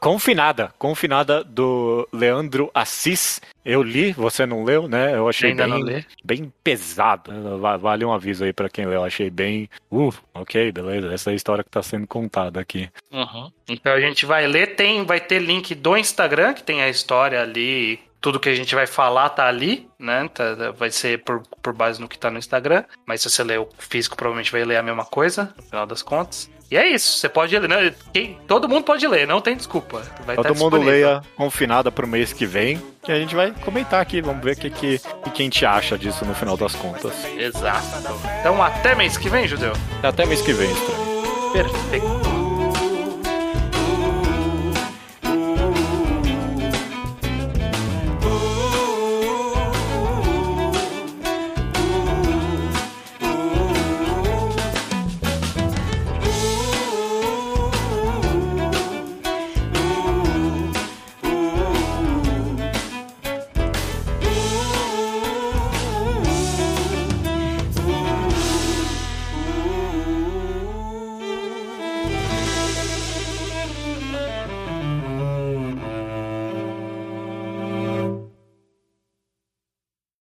Confinada. 0.00 0.74
Confinada 0.78 1.44
do 1.44 2.08
Leandro 2.12 2.70
Assis. 2.74 3.40
Eu 3.64 3.82
li, 3.82 4.12
você 4.12 4.46
não 4.46 4.64
leu, 4.64 4.88
né? 4.88 5.14
Eu 5.14 5.28
achei 5.28 5.50
Ainda 5.50 5.68
bem, 5.68 6.06
bem 6.24 6.52
pesado. 6.64 7.30
Vale 7.78 8.04
um 8.04 8.12
aviso 8.12 8.44
aí 8.44 8.52
para 8.52 8.68
quem 8.68 8.86
leu. 8.86 9.00
Eu 9.00 9.04
achei 9.04 9.28
bem. 9.28 9.68
Uh, 9.90 10.12
ok, 10.32 10.72
beleza. 10.72 10.87
Essa 10.90 11.30
é 11.30 11.32
a 11.32 11.36
história 11.36 11.64
que 11.64 11.70
tá 11.70 11.82
sendo 11.82 12.06
contada 12.06 12.60
aqui. 12.60 12.88
Uhum. 13.12 13.50
Então 13.68 13.92
a 13.92 14.00
gente 14.00 14.26
vai 14.26 14.46
ler, 14.46 14.76
tem, 14.76 15.04
vai 15.04 15.20
ter 15.20 15.38
link 15.38 15.74
do 15.74 15.96
Instagram, 15.96 16.54
que 16.54 16.62
tem 16.62 16.82
a 16.82 16.88
história 16.88 17.40
ali 17.42 18.00
tudo 18.20 18.40
que 18.40 18.48
a 18.48 18.54
gente 18.54 18.74
vai 18.74 18.86
falar 18.86 19.30
tá 19.30 19.46
ali, 19.46 19.88
né? 19.98 20.28
Tá, 20.28 20.72
vai 20.72 20.90
ser 20.90 21.22
por, 21.22 21.42
por 21.62 21.72
base 21.72 22.00
no 22.00 22.08
que 22.08 22.18
tá 22.18 22.30
no 22.30 22.38
Instagram. 22.38 22.84
Mas 23.06 23.22
se 23.22 23.30
você 23.30 23.44
ler 23.44 23.60
o 23.60 23.68
físico, 23.78 24.16
provavelmente 24.16 24.50
vai 24.50 24.64
ler 24.64 24.76
a 24.76 24.82
mesma 24.82 25.04
coisa, 25.04 25.54
no 25.56 25.62
final 25.62 25.86
das 25.86 26.02
contas. 26.02 26.50
E 26.70 26.76
é 26.76 26.86
isso, 26.86 27.18
você 27.18 27.28
pode 27.28 27.58
ler. 27.58 27.68
Né? 27.68 27.94
Quem, 28.12 28.38
todo 28.46 28.68
mundo 28.68 28.84
pode 28.84 29.06
ler, 29.06 29.26
não 29.26 29.40
tem 29.40 29.56
desculpa. 29.56 30.02
Vai 30.26 30.36
todo 30.36 30.54
mundo 30.54 30.76
leia 30.78 31.22
confinada 31.34 31.90
pro 31.90 32.06
mês 32.06 32.32
que 32.32 32.44
vem. 32.44 32.82
Que 33.02 33.10
a 33.10 33.18
gente 33.18 33.34
vai 33.34 33.52
comentar 33.52 34.02
aqui, 34.02 34.20
vamos 34.20 34.44
ver 34.44 34.54
o 34.54 34.56
que, 34.56 34.68
que, 34.68 34.98
que 34.98 35.42
a 35.42 35.44
gente 35.44 35.64
acha 35.64 35.96
disso 35.96 36.26
no 36.26 36.34
final 36.34 36.56
das 36.56 36.74
contas. 36.74 37.12
Exato. 37.36 37.86
Então 38.40 38.62
até 38.62 38.94
mês 38.94 39.16
que 39.16 39.30
vem, 39.30 39.48
Judeu. 39.48 39.72
Até 40.02 40.26
mês 40.26 40.42
que 40.42 40.52
vem, 40.52 40.70
Estranho. 40.70 41.52
Perfeito. 41.52 42.27